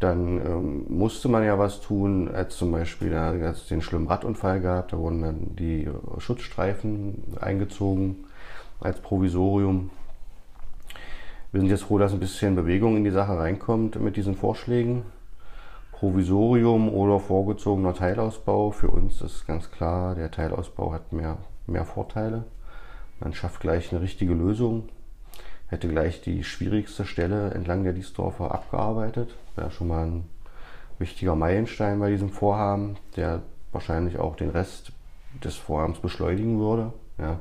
Dann 0.00 0.44
ähm, 0.44 0.86
musste 0.88 1.28
man 1.28 1.44
ja 1.44 1.58
was 1.58 1.80
tun, 1.80 2.28
als 2.28 2.56
zum 2.56 2.72
Beispiel 2.72 3.10
da 3.10 3.34
es 3.34 3.68
den 3.68 3.82
schlimmen 3.82 4.08
Radunfall 4.08 4.60
gab, 4.60 4.88
da 4.88 4.98
wurden 4.98 5.22
dann 5.22 5.56
die 5.56 5.88
Schutzstreifen 6.18 7.36
eingezogen 7.40 8.24
als 8.80 9.00
Provisorium. 9.00 9.90
Wir 11.50 11.62
sind 11.62 11.70
jetzt 11.70 11.84
froh, 11.84 11.96
dass 11.96 12.12
ein 12.12 12.20
bisschen 12.20 12.56
Bewegung 12.56 12.98
in 12.98 13.04
die 13.04 13.10
Sache 13.10 13.38
reinkommt 13.38 13.98
mit 13.98 14.16
diesen 14.16 14.34
Vorschlägen. 14.34 15.04
Provisorium 15.92 16.90
oder 16.90 17.20
vorgezogener 17.20 17.94
Teilausbau. 17.94 18.70
Für 18.70 18.88
uns 18.88 19.22
ist 19.22 19.46
ganz 19.46 19.70
klar, 19.70 20.14
der 20.14 20.30
Teilausbau 20.30 20.92
hat 20.92 21.10
mehr, 21.14 21.38
mehr 21.66 21.86
Vorteile. 21.86 22.44
Man 23.18 23.32
schafft 23.32 23.60
gleich 23.60 23.90
eine 23.90 24.02
richtige 24.02 24.34
Lösung, 24.34 24.90
hätte 25.68 25.88
gleich 25.88 26.20
die 26.20 26.44
schwierigste 26.44 27.06
Stelle 27.06 27.52
entlang 27.52 27.82
der 27.82 27.94
Diesdorfer 27.94 28.52
abgearbeitet. 28.52 29.34
Wäre 29.56 29.70
schon 29.70 29.88
mal 29.88 30.04
ein 30.04 30.24
wichtiger 30.98 31.34
Meilenstein 31.34 31.98
bei 31.98 32.10
diesem 32.10 32.28
Vorhaben, 32.28 32.98
der 33.16 33.40
wahrscheinlich 33.72 34.18
auch 34.18 34.36
den 34.36 34.50
Rest 34.50 34.92
des 35.42 35.56
Vorhabens 35.56 36.00
beschleunigen 36.00 36.58
würde. 36.58 36.92
Ja 37.16 37.40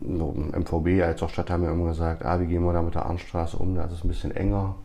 so 0.00 0.32
MVB 0.32 1.02
als 1.02 1.22
auch 1.22 1.28
Stadt 1.28 1.50
haben 1.50 1.64
ja 1.64 1.72
immer 1.72 1.88
gesagt, 1.88 2.24
ah, 2.24 2.40
wie 2.40 2.46
gehen 2.46 2.64
wir 2.64 2.72
da 2.72 2.82
mit 2.82 2.94
der 2.94 3.06
Arnstraße 3.06 3.56
um, 3.56 3.74
da 3.74 3.84
ist 3.84 3.92
es 3.92 4.04
ein 4.04 4.08
bisschen 4.08 4.34
enger, 4.34 4.76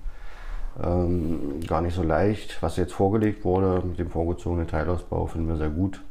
ähm, 0.84 1.60
gar 1.66 1.82
nicht 1.82 1.96
so 1.96 2.04
leicht. 2.04 2.62
Was 2.62 2.78
jetzt 2.78 2.94
vorgelegt 2.94 3.46
wurde 3.46 3.82
mit 3.86 4.00
dem 4.00 4.10
vorgezogenen 4.10 4.68
Teilausbau 4.68 5.26
finden 5.28 5.48
wir 5.48 5.58
sehr 5.58 5.70
gut. 5.70 6.02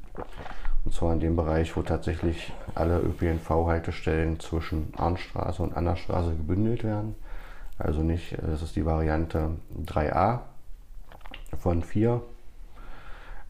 Und 0.84 0.94
zwar 0.94 1.12
in 1.12 1.20
dem 1.20 1.36
Bereich, 1.36 1.76
wo 1.76 1.82
tatsächlich 1.82 2.52
alle 2.74 3.00
ÖPNV-Haltestellen 3.00 4.38
zwischen 4.38 4.92
Arnstraße 4.96 5.62
und 5.62 5.76
Annastraße 5.76 6.30
gebündelt 6.30 6.84
werden. 6.84 7.16
Also 7.78 8.02
nicht, 8.02 8.38
das 8.40 8.62
ist 8.62 8.76
die 8.76 8.86
Variante 8.86 9.50
3a 9.84 10.40
von 11.58 11.82
4 11.82 12.22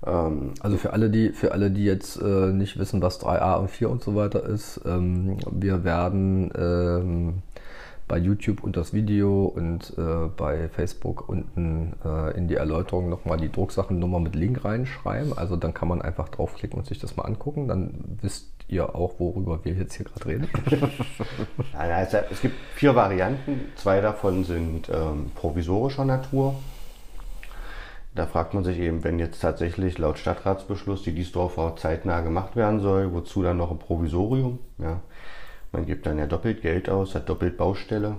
ähm, 0.05 0.53
also 0.61 0.76
für 0.76 0.93
alle, 0.93 1.11
die, 1.11 1.31
für 1.31 1.53
alle, 1.53 1.71
die 1.71 1.85
jetzt 1.85 2.21
äh, 2.21 2.53
nicht 2.53 2.79
wissen, 2.79 3.00
was 3.03 3.21
3a 3.21 3.59
und 3.59 3.71
4 3.71 3.91
und 3.91 4.03
so 4.03 4.15
weiter 4.15 4.45
ist, 4.45 4.81
ähm, 4.85 5.38
wir 5.50 5.85
werden 5.85 6.50
ähm, 6.57 7.43
bei 8.09 8.19
YouTube 8.19 8.62
und 8.62 8.76
das 8.76 8.93
Video 8.93 9.47
und 9.47 9.93
äh, 9.99 10.29
bei 10.37 10.69
Facebook 10.69 11.29
unten 11.29 11.95
äh, 12.05 12.37
in 12.37 12.47
die 12.47 12.55
Erläuterung 12.55 13.09
nochmal 13.09 13.38
die 13.38 13.50
Drucksachennummer 13.50 14.21
mit 14.21 14.37
Link 14.37 14.65
reinschreiben. 14.65 15.37
Also 15.37 15.57
dann 15.57 15.75
kann 15.75 15.88
man 15.88 16.03
einfach 16.03 16.29
draufklicken 16.29 16.79
und 16.79 16.87
sich 16.87 17.00
das 17.00 17.17
mal 17.17 17.25
angucken. 17.25 17.67
Dann 17.67 18.19
wisst 18.23 18.49
ihr 18.69 18.95
auch, 18.95 19.15
worüber 19.19 19.65
wir 19.65 19.75
jetzt 19.75 19.95
hier 19.95 20.07
gerade 20.07 20.26
reden. 20.26 20.49
also, 21.76 22.19
es 22.31 22.41
gibt 22.41 22.55
vier 22.75 22.95
Varianten. 22.95 23.61
Zwei 23.76 24.00
davon 24.00 24.45
sind 24.45 24.88
ähm, 24.88 25.31
provisorischer 25.35 26.05
Natur. 26.05 26.55
Da 28.17 28.27
fragt 28.27 28.55
man 28.55 28.65
sich 28.65 28.79
eben, 28.79 29.05
wenn 29.05 29.19
jetzt 29.19 29.41
tatsächlich 29.41 29.99
laut 29.99 30.19
Stadtratsbeschluss 30.19 31.02
die 31.02 31.13
Diesdorfer 31.13 31.76
zeitnah 31.76 32.23
gemacht 32.23 32.57
werden 32.57 32.81
soll, 32.81 33.13
wozu 33.13 33.43
dann 33.43 33.59
noch 33.59 33.71
ein 33.71 33.79
Provisorium? 33.79 34.59
Ja. 34.79 35.00
Man 35.71 35.85
gibt 35.85 36.07
dann 36.07 36.19
ja 36.19 36.25
doppelt 36.25 36.63
Geld 36.63 36.89
aus, 36.89 37.15
hat 37.15 37.29
doppelt 37.29 37.59
Baustelle. 37.59 38.17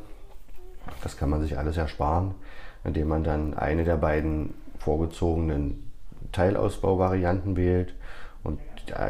Das 1.02 1.18
kann 1.18 1.32
man 1.32 1.42
sich 1.42 1.58
alles 1.58 1.78
ersparen, 1.78 2.36
indem 2.84 3.08
man 3.08 3.24
dann 3.24 3.56
eine 3.56 3.86
der 3.86 3.98
beiden 3.98 4.54
vorgezogenen 4.78 5.92
Teilausbauvarianten 6.32 7.58
wählt. 7.58 7.96
Und 8.44 8.60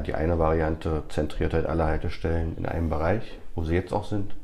die 0.05 0.13
eine 0.13 0.39
Variante 0.39 1.03
zentriert 1.09 1.53
halt 1.53 1.65
alle 1.65 1.83
Haltestellen 1.83 2.55
in 2.55 2.65
einem 2.65 2.87
Bereich, 2.89 3.37
wo 3.55 3.65
sie 3.65 3.75
jetzt 3.75 3.91
auch 3.91 4.05
sind. 4.05 4.35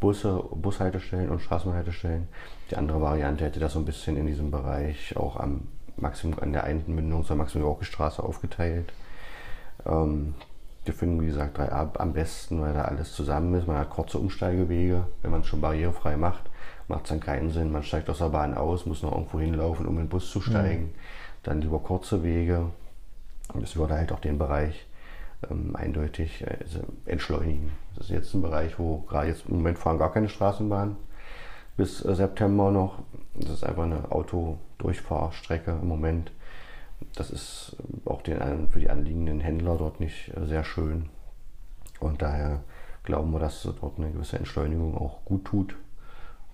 Busse, 0.00 0.42
Bushaltestellen 0.52 1.28
und 1.28 1.40
Straßenhaltestellen. 1.40 2.28
Die 2.70 2.76
andere 2.76 3.02
Variante 3.02 3.44
hätte 3.44 3.60
das 3.60 3.74
so 3.74 3.78
ein 3.78 3.84
bisschen 3.84 4.16
in 4.16 4.26
diesem 4.26 4.50
Bereich 4.50 5.14
auch 5.18 5.36
am 5.36 5.68
Maximum 5.96 6.38
an 6.38 6.52
der 6.52 6.64
einen 6.64 6.84
Mündung 6.94 7.24
zur 7.24 7.36
Maximum-Yorke-Straße 7.36 8.22
aufgeteilt. 8.22 8.92
Ähm, 9.86 10.34
wir 10.84 10.94
finden, 10.94 11.20
wie 11.20 11.26
gesagt, 11.26 11.58
3a 11.58 11.96
am 11.98 12.12
besten, 12.12 12.60
weil 12.60 12.74
da 12.74 12.82
alles 12.82 13.12
zusammen 13.12 13.54
ist. 13.54 13.68
Man 13.68 13.78
hat 13.78 13.90
kurze 13.90 14.18
Umsteigewege. 14.18 15.06
Wenn 15.22 15.30
man 15.30 15.42
es 15.42 15.46
schon 15.46 15.60
barrierefrei 15.60 16.16
macht, 16.16 16.42
macht 16.88 17.04
es 17.04 17.10
dann 17.10 17.20
keinen 17.20 17.50
Sinn. 17.50 17.70
Man 17.70 17.84
steigt 17.84 18.10
aus 18.10 18.18
der 18.18 18.30
Bahn 18.30 18.54
aus, 18.54 18.86
muss 18.86 19.02
noch 19.02 19.12
irgendwo 19.12 19.38
hinlaufen, 19.38 19.86
um 19.86 19.94
in 19.94 20.04
den 20.04 20.08
Bus 20.08 20.30
zu 20.30 20.40
steigen. 20.40 20.84
Mhm. 20.84 20.94
Dann 21.44 21.60
lieber 21.60 21.78
kurze 21.78 22.24
Wege. 22.24 22.70
Und 23.52 23.62
das 23.62 23.76
würde 23.76 23.94
halt 23.94 24.12
auch 24.12 24.20
den 24.20 24.38
Bereich 24.38 24.86
ähm, 25.50 25.76
eindeutig 25.76 26.42
äh, 26.42 26.56
also 26.62 26.80
entschleunigen. 27.06 27.72
Das 27.94 28.06
ist 28.06 28.10
jetzt 28.10 28.34
ein 28.34 28.42
Bereich, 28.42 28.78
wo 28.78 28.98
gerade 29.02 29.28
jetzt 29.28 29.46
im 29.48 29.56
Moment 29.56 29.78
fahren 29.78 29.98
gar 29.98 30.12
keine 30.12 30.28
Straßenbahnen 30.28 30.96
bis 31.76 32.04
äh, 32.04 32.14
September 32.14 32.70
noch. 32.70 33.02
Das 33.34 33.50
ist 33.50 33.64
einfach 33.64 33.84
eine 33.84 34.10
Autodurchfahrstrecke 34.10 35.72
im 35.72 35.88
Moment. 35.88 36.32
Das 37.16 37.30
ist 37.30 37.76
auch 38.04 38.22
den, 38.22 38.68
für 38.68 38.80
die 38.80 38.90
anliegenden 38.90 39.40
Händler 39.40 39.76
dort 39.76 40.00
nicht 40.00 40.36
äh, 40.36 40.46
sehr 40.46 40.64
schön. 40.64 41.08
Und 42.00 42.22
daher 42.22 42.60
glauben 43.04 43.32
wir, 43.32 43.38
dass 43.38 43.62
dort 43.62 43.98
eine 43.98 44.10
gewisse 44.10 44.38
Entschleunigung 44.38 44.96
auch 44.96 45.24
gut 45.24 45.44
tut. 45.44 45.76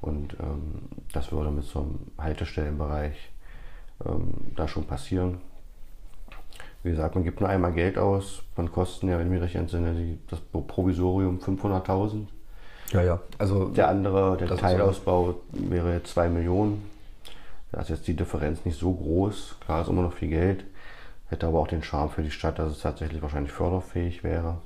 Und 0.01 0.35
ähm, 0.41 0.89
das 1.13 1.33
würde 1.33 1.51
mit 1.51 1.65
so 1.65 1.81
einem 1.81 1.99
Haltestellenbereich 2.19 3.33
ähm, 4.05 4.53
da 4.55 4.69
schon 4.69 4.85
passieren. 4.85 5.39
Wie 6.83 6.91
gesagt, 6.91 7.17
man 7.17 7.25
gibt 7.25 7.41
nur 7.41 7.49
einmal 7.49 7.73
Geld 7.73 7.99
aus. 7.99 8.43
Man 8.57 8.71
kosten 8.71 9.09
ja, 9.09 9.19
wenn 9.19 9.27
ich 9.27 9.33
mich 9.33 9.43
recht 9.43 9.57
entsinne, 9.57 10.19
das 10.29 10.41
Provisorium 10.41 11.39
500.000. 11.39 12.27
Ja, 12.93 13.03
ja. 13.03 13.21
Also 13.37 13.67
der 13.67 13.89
andere, 13.89 14.37
der 14.37 14.57
Teilausbau 14.57 15.35
wäre 15.53 15.95
jetzt 15.95 16.13
2 16.13 16.29
Millionen. 16.29 16.89
Da 17.73 17.81
ist 17.83 17.91
jetzt 17.91 18.07
die 18.07 18.15
Differenz 18.15 18.65
nicht 18.65 18.79
so 18.79 18.93
groß. 18.93 19.57
Klar 19.61 19.83
ist 19.83 19.89
immer 19.89 20.03
noch 20.03 20.15
viel 20.15 20.29
Geld. 20.29 20.65
Hätte 21.29 21.47
aber 21.47 21.59
auch 21.59 21.69
den 21.69 21.83
Charme 21.83 22.09
für 22.09 22.23
die 22.23 22.31
Stadt, 22.31 22.59
dass 22.59 22.73
es 22.73 22.81
tatsächlich 22.81 23.21
wahrscheinlich 23.21 23.53
förderfähig 23.53 24.25
wäre, 24.25 24.57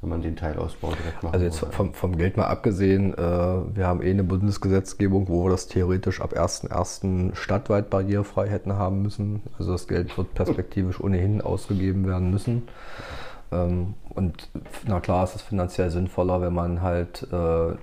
wenn 0.00 0.10
man 0.10 0.22
den 0.22 0.34
Teilausbau 0.34 0.88
direkt 0.90 1.22
macht. 1.22 1.34
Also 1.34 1.46
jetzt 1.46 1.60
vom, 1.72 1.94
vom, 1.94 2.18
Geld 2.18 2.36
mal 2.36 2.48
abgesehen, 2.48 3.14
äh, 3.14 3.16
wir 3.16 3.86
haben 3.86 4.02
eh 4.02 4.10
eine 4.10 4.24
Bundesgesetzgebung, 4.24 5.28
wo 5.28 5.44
wir 5.44 5.50
das 5.50 5.68
theoretisch 5.68 6.20
ab 6.20 6.32
1.1. 6.32 7.36
stadtweit 7.36 7.90
barrierefrei 7.90 8.48
hätten 8.48 8.72
haben 8.72 9.02
müssen. 9.02 9.42
Also 9.56 9.70
das 9.70 9.86
Geld 9.86 10.18
wird 10.18 10.34
perspektivisch 10.34 11.00
ohnehin 11.00 11.40
ausgegeben 11.40 12.04
werden 12.08 12.32
müssen. 12.32 12.66
Ähm, 13.52 13.94
und 14.14 14.48
na 14.86 15.00
klar 15.00 15.24
ist 15.24 15.36
es 15.36 15.42
finanziell 15.42 15.90
sinnvoller, 15.90 16.40
wenn 16.40 16.52
man 16.52 16.82
halt 16.82 17.26
äh, 17.32 17.74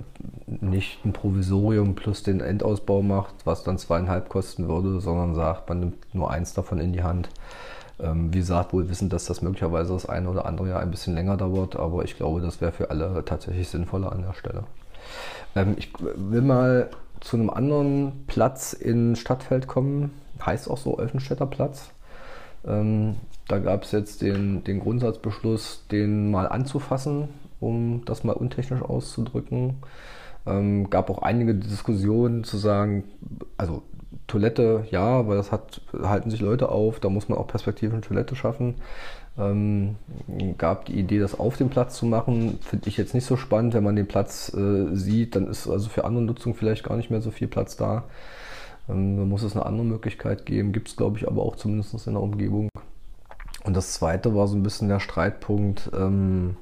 nicht 0.47 1.03
ein 1.05 1.13
Provisorium 1.13 1.95
plus 1.95 2.23
den 2.23 2.41
Endausbau 2.41 3.01
macht, 3.01 3.33
was 3.45 3.63
dann 3.63 3.77
zweieinhalb 3.77 4.29
kosten 4.29 4.67
würde, 4.67 4.99
sondern 4.99 5.35
sagt, 5.35 5.69
man 5.69 5.79
nimmt 5.79 6.13
nur 6.13 6.29
eins 6.29 6.53
davon 6.53 6.79
in 6.79 6.93
die 6.93 7.03
Hand. 7.03 7.29
Ähm, 7.99 8.33
wie 8.33 8.39
gesagt, 8.39 8.73
wohl 8.73 8.89
wissen, 8.89 9.09
dass 9.09 9.25
das 9.25 9.41
möglicherweise 9.41 9.93
das 9.93 10.05
eine 10.07 10.29
oder 10.29 10.45
andere 10.45 10.69
Jahr 10.69 10.81
ein 10.81 10.91
bisschen 10.91 11.15
länger 11.15 11.37
dauert, 11.37 11.77
aber 11.77 12.03
ich 12.03 12.17
glaube, 12.17 12.41
das 12.41 12.59
wäre 12.59 12.73
für 12.73 12.89
alle 12.89 13.23
tatsächlich 13.23 13.69
sinnvoller 13.69 14.11
an 14.11 14.23
der 14.23 14.33
Stelle. 14.33 14.63
Ähm, 15.55 15.75
ich 15.77 15.93
will 15.99 16.41
mal 16.41 16.89
zu 17.21 17.37
einem 17.37 17.49
anderen 17.49 18.25
Platz 18.27 18.73
in 18.73 19.15
Stadtfeld 19.15 19.67
kommen, 19.67 20.11
heißt 20.45 20.69
auch 20.69 20.77
so 20.77 20.97
Olfenstädter 20.97 21.45
Platz. 21.45 21.89
Ähm, 22.67 23.15
da 23.47 23.59
gab 23.59 23.83
es 23.83 23.91
jetzt 23.91 24.21
den, 24.21 24.63
den 24.63 24.79
Grundsatzbeschluss, 24.79 25.85
den 25.91 26.31
mal 26.31 26.47
anzufassen, 26.47 27.29
um 27.59 28.03
das 28.05 28.23
mal 28.23 28.33
untechnisch 28.33 28.81
auszudrücken. 28.81 29.75
Ähm, 30.47 30.89
gab 30.89 31.09
auch 31.09 31.21
einige 31.21 31.55
Diskussionen 31.55 32.43
zu 32.43 32.57
sagen, 32.57 33.03
also 33.57 33.83
Toilette, 34.27 34.85
ja, 34.89 35.27
weil 35.27 35.37
das 35.37 35.51
hat, 35.51 35.81
halten 36.01 36.29
sich 36.29 36.41
Leute 36.41 36.69
auf, 36.69 36.99
da 36.99 37.09
muss 37.09 37.29
man 37.29 37.37
auch 37.37 37.47
perspektivisch 37.47 37.93
eine 37.93 38.01
Toilette 38.01 38.35
schaffen. 38.35 38.75
Ähm, 39.37 39.95
gab 40.57 40.85
die 40.85 40.97
Idee, 40.97 41.19
das 41.19 41.37
auf 41.37 41.57
dem 41.57 41.69
Platz 41.69 41.97
zu 41.97 42.05
machen, 42.05 42.57
finde 42.61 42.87
ich 42.87 42.97
jetzt 42.97 43.13
nicht 43.13 43.25
so 43.25 43.37
spannend. 43.37 43.73
Wenn 43.73 43.83
man 43.83 43.95
den 43.95 44.07
Platz 44.07 44.53
äh, 44.53 44.95
sieht, 44.95 45.35
dann 45.35 45.47
ist 45.47 45.67
also 45.67 45.89
für 45.89 46.05
andere 46.05 46.23
Nutzung 46.23 46.55
vielleicht 46.55 46.83
gar 46.83 46.95
nicht 46.95 47.11
mehr 47.11 47.21
so 47.21 47.31
viel 47.31 47.47
Platz 47.47 47.75
da. 47.75 48.05
Ähm, 48.89 49.17
da 49.17 49.23
muss 49.23 49.43
es 49.43 49.55
eine 49.55 49.65
andere 49.65 49.85
Möglichkeit 49.85 50.45
geben, 50.45 50.71
gibt 50.71 50.89
es 50.89 50.95
glaube 50.95 51.17
ich 51.17 51.27
aber 51.27 51.41
auch 51.41 51.55
zumindest 51.55 52.07
in 52.07 52.13
der 52.13 52.21
Umgebung. 52.21 52.69
Und 53.63 53.75
das 53.75 53.93
zweite 53.93 54.35
war 54.35 54.47
so 54.47 54.55
ein 54.55 54.63
bisschen 54.63 54.89
der 54.89 54.99
Streitpunkt, 54.99 55.89
ähm, 55.97 56.55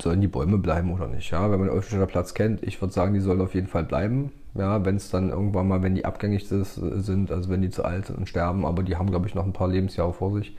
sollen 0.00 0.20
die 0.20 0.28
Bäume 0.28 0.58
bleiben 0.58 0.92
oder 0.92 1.08
nicht? 1.08 1.30
Ja, 1.30 1.50
wenn 1.50 1.58
man 1.58 1.68
den 1.68 1.76
öffentlichen 1.76 2.06
Platz 2.06 2.34
kennt, 2.34 2.62
ich 2.62 2.80
würde 2.80 2.92
sagen, 2.92 3.14
die 3.14 3.20
sollen 3.20 3.40
auf 3.40 3.54
jeden 3.54 3.66
Fall 3.66 3.84
bleiben. 3.84 4.32
Ja, 4.54 4.84
wenn 4.84 4.96
es 4.96 5.10
dann 5.10 5.30
irgendwann 5.30 5.66
mal, 5.66 5.82
wenn 5.82 5.94
die 5.94 6.04
abgängig 6.04 6.46
sind, 6.46 7.30
also 7.30 7.48
wenn 7.48 7.62
die 7.62 7.70
zu 7.70 7.84
alt 7.84 8.06
sind 8.06 8.18
und 8.18 8.28
sterben, 8.28 8.66
aber 8.66 8.82
die 8.82 8.96
haben, 8.96 9.10
glaube 9.10 9.26
ich, 9.26 9.34
noch 9.34 9.46
ein 9.46 9.54
paar 9.54 9.68
Lebensjahre 9.68 10.12
vor 10.12 10.34
sich, 10.34 10.56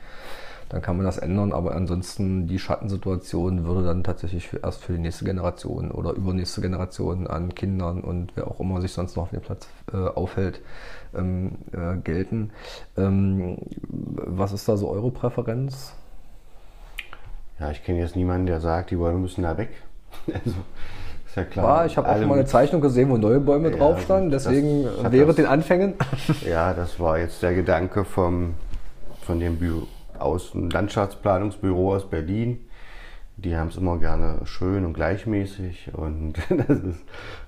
dann 0.74 0.82
kann 0.82 0.98
man 0.98 1.06
das 1.06 1.20
ändern. 1.20 1.54
Aber 1.54 1.76
ansonsten 1.76 2.48
die 2.48 2.58
Schattensituation 2.58 3.66
würde 3.66 3.84
dann 3.84 4.04
tatsächlich 4.04 4.48
für, 4.48 4.58
erst 4.58 4.84
für 4.84 4.94
die 4.94 5.00
nächste 5.00 5.24
Generation 5.24 5.92
oder 5.92 6.14
übernächste 6.14 6.62
Generation 6.62 7.28
an 7.28 7.54
Kindern 7.54 8.02
und 8.02 8.32
wer 8.36 8.48
auch 8.48 8.60
immer 8.60 8.82
sich 8.82 8.92
sonst 8.92 9.16
noch 9.16 9.24
auf 9.24 9.30
dem 9.30 9.42
Platz 9.42 9.68
äh, 9.94 9.98
aufhält, 9.98 10.62
ähm, 11.16 11.60
äh, 11.74 11.98
gelten. 11.98 12.50
Ähm, 12.98 13.58
was 13.88 14.52
ist 14.52 14.68
da 14.68 14.76
so 14.76 14.90
eure 14.90 15.12
Präferenz? 15.12 15.94
Ja, 17.60 17.70
ich 17.70 17.84
kenne 17.84 18.00
jetzt 18.00 18.16
niemanden, 18.16 18.48
der 18.48 18.60
sagt, 18.60 18.90
die 18.90 18.96
Bäume 18.96 19.20
müssen 19.20 19.44
da 19.44 19.56
weg. 19.56 19.70
also, 20.34 20.58
ist 21.28 21.36
ja 21.36 21.44
klar. 21.44 21.82
Ja, 21.82 21.86
ich 21.86 21.98
habe 21.98 22.10
auch 22.10 22.18
schon 22.18 22.28
mal 22.28 22.34
eine 22.34 22.46
Zeichnung 22.46 22.82
gesehen, 22.82 23.12
wo 23.12 23.18
neue 23.18 23.40
Bäume 23.40 23.70
ja, 23.70 23.78
drauf 23.78 24.02
standen, 24.02 24.32
deswegen 24.32 24.88
während 25.12 25.38
den 25.38 25.46
Anfängen. 25.46 25.94
Ja, 26.50 26.74
das 26.74 27.00
war 27.00 27.20
jetzt 27.20 27.44
der 27.44 27.54
Gedanke 27.54 28.06
vom, 28.06 28.56
von 29.22 29.40
dem 29.40 29.58
Büro, 29.58 29.88
aus 30.20 30.52
dem 30.52 30.70
Landschaftsplanungsbüro 30.70 31.96
aus 31.96 32.10
Berlin. 32.10 32.66
Die 33.36 33.58
haben 33.58 33.70
es 33.70 33.78
immer 33.78 33.98
gerne 33.98 34.46
schön 34.46 34.86
und 34.86 34.94
gleichmäßig 34.94 35.92
und 35.94 36.34
das 36.50 36.80
ist 36.80 37.04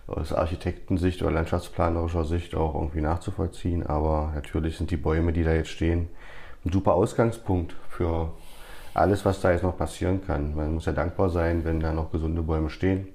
aus 0.07 0.33
Architektensicht 0.33 1.21
oder 1.21 1.31
landschaftsplanerischer 1.31 2.25
Sicht 2.25 2.55
auch 2.55 2.73
irgendwie 2.75 3.01
nachzuvollziehen. 3.01 3.85
Aber 3.85 4.31
natürlich 4.33 4.77
sind 4.77 4.91
die 4.91 4.97
Bäume, 4.97 5.31
die 5.31 5.43
da 5.43 5.53
jetzt 5.53 5.69
stehen, 5.69 6.09
ein 6.65 6.71
super 6.71 6.93
Ausgangspunkt 6.93 7.75
für 7.89 8.33
alles, 8.95 9.25
was 9.25 9.41
da 9.41 9.51
jetzt 9.51 9.63
noch 9.63 9.77
passieren 9.77 10.25
kann. 10.25 10.55
Man 10.55 10.73
muss 10.73 10.85
ja 10.85 10.93
dankbar 10.93 11.29
sein, 11.29 11.63
wenn 11.65 11.79
da 11.79 11.93
noch 11.93 12.11
gesunde 12.11 12.41
Bäume 12.41 12.69
stehen. 12.69 13.09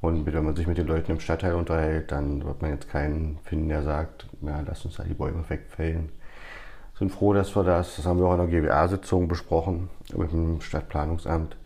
Und 0.00 0.26
wenn 0.26 0.44
man 0.44 0.54
sich 0.54 0.66
mit 0.66 0.78
den 0.78 0.86
Leuten 0.86 1.12
im 1.12 1.20
Stadtteil 1.20 1.54
unterhält, 1.54 2.12
dann 2.12 2.44
wird 2.44 2.62
man 2.62 2.70
jetzt 2.70 2.88
keinen 2.88 3.38
finden, 3.42 3.68
der 3.68 3.82
sagt, 3.82 4.28
ja, 4.42 4.60
lass 4.66 4.84
uns 4.84 4.96
da 4.96 5.02
die 5.02 5.14
Bäume 5.14 5.48
wegfällen. 5.48 6.10
Sind 6.98 7.12
froh, 7.12 7.32
dass 7.32 7.54
wir 7.54 7.62
das, 7.62 7.94
das 7.94 8.06
haben 8.06 8.18
wir 8.18 8.26
auch 8.26 8.34
in 8.34 8.50
der 8.50 8.60
GWA-Sitzung 8.60 9.28
besprochen 9.28 9.88
mit 10.16 10.32
dem 10.32 10.60
Stadtplanungsamt, 10.60 11.56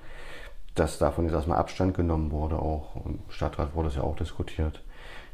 dass 0.75 0.99
davon 0.99 1.25
jetzt 1.25 1.35
erstmal 1.35 1.57
Abstand 1.57 1.97
genommen 1.97 2.31
wurde. 2.31 2.57
Auch 2.57 2.97
im 3.07 3.19
Stadtrat 3.31 3.75
wurde 3.75 3.89
es 3.89 3.97
ja 3.97 4.03
auch 4.03 4.17
diskutiert, 4.17 4.83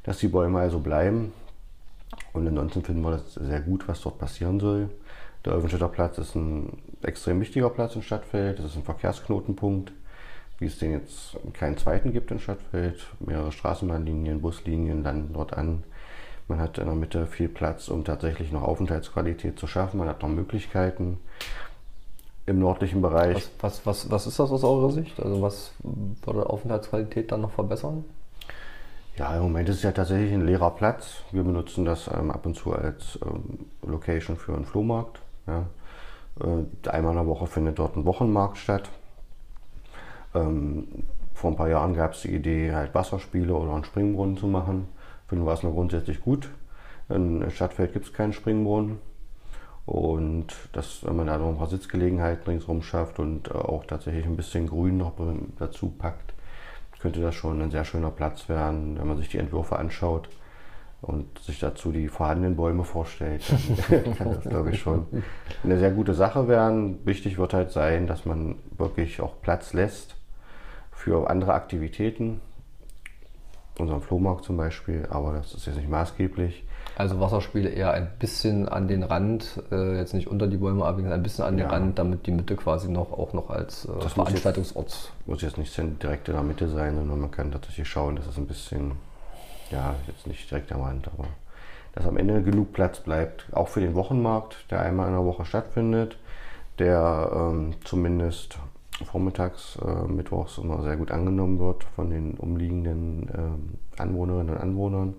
dass 0.04 0.18
die 0.18 0.28
Bäume 0.28 0.60
also 0.60 0.78
bleiben. 0.78 1.32
Und 2.32 2.46
ansonsten 2.46 2.82
finden 2.82 3.02
wir 3.02 3.10
das 3.10 3.34
sehr 3.34 3.60
gut, 3.60 3.88
was 3.88 4.00
dort 4.00 4.18
passieren 4.18 4.60
soll. 4.60 4.88
Der 5.44 5.54
Olvenstädter 5.54 5.88
Platz 5.88 6.18
ist 6.18 6.36
ein 6.36 6.78
extrem 7.02 7.40
wichtiger 7.40 7.70
Platz 7.70 7.96
in 7.96 8.02
Stadtfeld. 8.02 8.60
Das 8.60 8.66
ist 8.66 8.76
ein 8.76 8.84
Verkehrsknotenpunkt, 8.84 9.92
wie 10.60 10.66
es 10.66 10.78
den 10.78 10.92
jetzt 10.92 11.36
keinen 11.54 11.76
zweiten 11.76 12.12
gibt 12.12 12.30
in 12.30 12.38
Stadtfeld. 12.38 13.04
Mehrere 13.18 13.50
Straßenbahnlinien, 13.50 14.40
Buslinien 14.40 15.02
landen 15.02 15.32
dort 15.32 15.54
an. 15.54 15.82
Man 16.48 16.60
hat 16.60 16.78
in 16.78 16.86
der 16.86 16.94
Mitte 16.94 17.26
viel 17.26 17.48
Platz, 17.48 17.88
um 17.88 18.04
tatsächlich 18.04 18.52
noch 18.52 18.62
Aufenthaltsqualität 18.62 19.58
zu 19.58 19.66
schaffen. 19.66 19.98
Man 19.98 20.08
hat 20.08 20.22
noch 20.22 20.30
Möglichkeiten 20.30 21.18
im 22.46 22.58
nördlichen 22.58 23.02
Bereich. 23.02 23.50
Was, 23.60 23.84
was, 23.84 23.86
was, 23.86 24.10
was 24.10 24.26
ist 24.26 24.38
das 24.38 24.50
aus 24.50 24.64
eurer 24.64 24.90
Sicht? 24.90 25.20
Also 25.20 25.42
was 25.42 25.72
würde 26.24 26.48
Aufenthaltsqualität 26.48 27.30
dann 27.30 27.42
noch 27.42 27.52
verbessern? 27.52 28.04
Ja, 29.18 29.36
im 29.36 29.42
Moment 29.42 29.68
ist 29.68 29.76
es 29.76 29.82
ja 29.82 29.92
tatsächlich 29.92 30.32
ein 30.32 30.46
leerer 30.46 30.70
Platz. 30.70 31.22
Wir 31.32 31.42
benutzen 31.42 31.84
das 31.84 32.08
ähm, 32.08 32.30
ab 32.30 32.46
und 32.46 32.54
zu 32.54 32.72
als 32.72 33.18
ähm, 33.26 33.66
Location 33.82 34.36
für 34.36 34.54
einen 34.54 34.64
Flohmarkt. 34.64 35.20
Ja. 35.46 35.66
Äh, 36.40 36.88
einmal 36.88 37.12
in 37.12 37.18
der 37.18 37.26
Woche 37.26 37.46
findet 37.46 37.78
dort 37.78 37.96
ein 37.96 38.04
Wochenmarkt 38.04 38.56
statt. 38.56 38.88
Ähm, 40.34 40.86
vor 41.34 41.50
ein 41.50 41.56
paar 41.56 41.68
Jahren 41.68 41.94
gab 41.94 42.12
es 42.12 42.22
die 42.22 42.34
Idee, 42.34 42.72
halt 42.72 42.94
Wasserspiele 42.94 43.54
oder 43.54 43.74
einen 43.74 43.84
Springbrunnen 43.84 44.36
zu 44.36 44.46
machen. 44.46 44.88
Finden 45.28 45.46
wir 45.46 45.52
es 45.52 45.62
nur 45.62 45.72
grundsätzlich 45.72 46.20
gut. 46.20 46.48
In 47.08 47.50
Stadtfeld 47.50 47.92
gibt 47.92 48.06
es 48.06 48.12
keinen 48.12 48.32
Springbrunnen. 48.32 48.98
Und 49.86 50.48
das, 50.72 51.04
wenn 51.06 51.16
man 51.16 51.28
da 51.28 51.38
noch 51.38 51.48
ein 51.48 51.56
paar 51.56 51.68
Sitzgelegenheiten 51.68 52.44
ringsherum 52.44 52.82
schafft 52.82 53.18
und 53.18 53.48
äh, 53.48 53.54
auch 53.54 53.86
tatsächlich 53.86 54.26
ein 54.26 54.36
bisschen 54.36 54.66
Grün 54.66 54.98
noch 54.98 55.12
dazu 55.58 55.88
packt, 55.88 56.34
könnte 57.00 57.20
das 57.20 57.34
schon 57.34 57.62
ein 57.62 57.70
sehr 57.70 57.84
schöner 57.84 58.10
Platz 58.10 58.48
werden, 58.48 58.98
wenn 58.98 59.06
man 59.06 59.16
sich 59.16 59.28
die 59.28 59.38
Entwürfe 59.38 59.78
anschaut 59.78 60.28
und 61.00 61.38
sich 61.38 61.60
dazu 61.60 61.92
die 61.92 62.08
vorhandenen 62.08 62.56
Bäume 62.56 62.84
vorstellt, 62.84 63.44
dann 63.88 64.14
kann 64.16 64.34
das, 64.34 64.44
glaube 64.44 64.70
ich, 64.70 64.80
schon 64.80 65.06
eine 65.62 65.78
sehr 65.78 65.92
gute 65.92 66.12
Sache 66.12 66.48
werden. 66.48 66.98
Wichtig 67.06 67.38
wird 67.38 67.54
halt 67.54 67.70
sein, 67.70 68.06
dass 68.06 68.24
man 68.26 68.56
wirklich 68.76 69.20
auch 69.20 69.40
Platz 69.40 69.72
lässt 69.72 70.16
für 70.90 71.30
andere 71.30 71.54
Aktivitäten, 71.54 72.40
unseren 73.80 74.00
Flohmarkt 74.00 74.44
zum 74.44 74.56
Beispiel, 74.56 75.06
aber 75.10 75.32
das 75.34 75.54
ist 75.54 75.66
jetzt 75.66 75.76
nicht 75.76 75.88
maßgeblich. 75.88 76.64
Also 76.96 77.20
Wasserspiele 77.20 77.68
eher 77.68 77.92
ein 77.92 78.10
bisschen 78.18 78.68
an 78.68 78.88
den 78.88 79.04
Rand, 79.04 79.62
äh, 79.70 79.96
jetzt 79.96 80.14
nicht 80.14 80.26
unter 80.26 80.48
die 80.48 80.56
Bäume, 80.56 80.84
aber 80.84 80.98
ein 80.98 81.22
bisschen 81.22 81.44
an 81.44 81.56
den 81.56 81.66
ja. 81.66 81.72
Rand, 81.72 81.98
damit 81.98 82.26
die 82.26 82.32
Mitte 82.32 82.56
quasi 82.56 82.88
noch 82.88 83.12
auch 83.12 83.32
noch 83.32 83.50
als 83.50 83.84
äh, 83.84 84.08
Veranstaltungsort. 84.08 85.12
Muss 85.26 85.42
jetzt, 85.42 85.58
muss 85.58 85.76
jetzt 85.76 85.78
nicht 85.78 86.02
direkt 86.02 86.28
in 86.28 86.34
der 86.34 86.42
Mitte 86.42 86.68
sein, 86.68 86.96
sondern 86.96 87.20
man 87.20 87.30
kann 87.30 87.52
tatsächlich 87.52 87.88
schauen, 87.88 88.16
dass 88.16 88.26
es 88.26 88.36
ein 88.36 88.46
bisschen 88.46 88.92
ja, 89.70 89.94
jetzt 90.06 90.26
nicht 90.26 90.50
direkt 90.50 90.72
am 90.72 90.82
Rand, 90.82 91.08
aber 91.08 91.28
dass 91.94 92.06
am 92.06 92.16
Ende 92.16 92.42
genug 92.42 92.72
Platz 92.72 93.00
bleibt, 93.00 93.46
auch 93.52 93.68
für 93.68 93.80
den 93.80 93.94
Wochenmarkt, 93.94 94.70
der 94.70 94.80
einmal 94.80 95.08
in 95.08 95.14
der 95.14 95.24
Woche 95.24 95.44
stattfindet, 95.44 96.16
der 96.78 97.30
ähm, 97.32 97.74
zumindest 97.84 98.58
vormittags, 99.04 99.78
äh, 99.84 100.08
mittwochs 100.08 100.58
immer 100.58 100.82
sehr 100.82 100.96
gut 100.96 101.10
angenommen 101.10 101.58
wird 101.58 101.84
von 101.84 102.10
den 102.10 102.34
umliegenden 102.34 103.28
äh, 103.28 104.00
Anwohnerinnen 104.00 104.54
und 104.54 104.60
Anwohnern. 104.60 105.14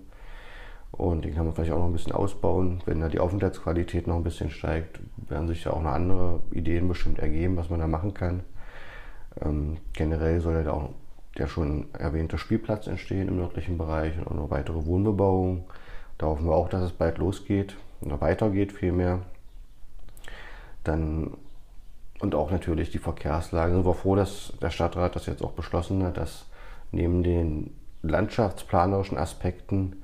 Und 0.92 1.24
den 1.24 1.34
kann 1.34 1.46
man 1.46 1.54
vielleicht 1.54 1.72
auch 1.72 1.78
noch 1.78 1.86
ein 1.86 1.92
bisschen 1.92 2.12
ausbauen. 2.12 2.82
Wenn 2.84 3.00
da 3.00 3.08
die 3.08 3.20
Aufenthaltsqualität 3.20 4.06
noch 4.06 4.16
ein 4.16 4.24
bisschen 4.24 4.50
steigt, 4.50 5.00
werden 5.28 5.48
sich 5.48 5.62
da 5.62 5.70
auch 5.70 5.82
noch 5.82 5.92
andere 5.92 6.40
Ideen 6.50 6.88
bestimmt 6.88 7.18
ergeben, 7.20 7.56
was 7.56 7.70
man 7.70 7.80
da 7.80 7.86
machen 7.86 8.12
kann. 8.12 8.40
Ähm, 9.40 9.78
generell 9.92 10.40
soll 10.40 10.54
ja 10.54 10.62
da 10.64 10.72
auch 10.72 10.90
der 11.38 11.46
schon 11.46 11.86
erwähnte 11.94 12.38
Spielplatz 12.38 12.86
entstehen 12.86 13.28
im 13.28 13.36
nördlichen 13.36 13.78
Bereich 13.78 14.18
und 14.18 14.26
auch 14.26 14.34
noch 14.34 14.50
weitere 14.50 14.84
Wohnbebauung. 14.84 15.64
Da 16.18 16.26
hoffen 16.26 16.46
wir 16.46 16.54
auch, 16.54 16.68
dass 16.68 16.82
es 16.82 16.92
bald 16.92 17.18
losgeht 17.18 17.76
oder 18.02 18.20
weitergeht 18.20 18.72
vielmehr. 18.72 19.20
Dann 20.82 21.36
und 22.20 22.34
auch 22.34 22.50
natürlich 22.50 22.90
die 22.90 22.98
Verkehrslage. 22.98 23.72
Sind 23.72 23.86
wir 23.86 23.94
froh, 23.94 24.14
dass 24.14 24.52
der 24.60 24.70
Stadtrat 24.70 25.16
das 25.16 25.26
jetzt 25.26 25.42
auch 25.42 25.52
beschlossen 25.52 26.02
hat, 26.02 26.16
dass 26.16 26.46
neben 26.92 27.22
den 27.22 27.74
landschaftsplanerischen 28.02 29.18
Aspekten 29.18 30.02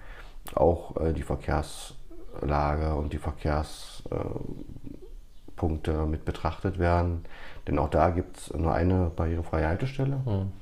auch 0.54 0.96
äh, 0.96 1.12
die 1.12 1.22
Verkehrslage 1.22 2.94
und 2.94 3.12
die 3.12 3.18
Verkehrspunkte 3.18 5.92
äh, 5.92 6.06
mit 6.06 6.24
betrachtet 6.24 6.78
werden. 6.78 7.24
Denn 7.66 7.78
auch 7.78 7.90
da 7.90 8.10
gibt 8.10 8.36
es 8.36 8.54
nur 8.54 8.72
eine 8.72 9.10
barrierefreie 9.14 9.66
Haltestelle. 9.66 10.20
Mhm 10.24 10.52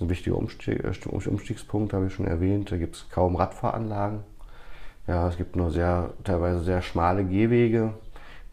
ein 0.00 0.08
wichtiger 0.08 0.36
Umstieg, 0.36 0.84
äh, 0.84 1.28
Umstiegspunkt, 1.28 1.92
habe 1.92 2.06
ich 2.06 2.14
schon 2.14 2.26
erwähnt. 2.26 2.72
Da 2.72 2.76
gibt 2.76 2.96
es 2.96 3.08
kaum 3.10 3.36
Radfahranlagen. 3.36 4.20
Ja, 5.06 5.28
es 5.28 5.36
gibt 5.36 5.56
nur 5.56 5.70
sehr, 5.70 6.10
teilweise 6.24 6.60
sehr 6.60 6.82
schmale 6.82 7.24
Gehwege. 7.24 7.94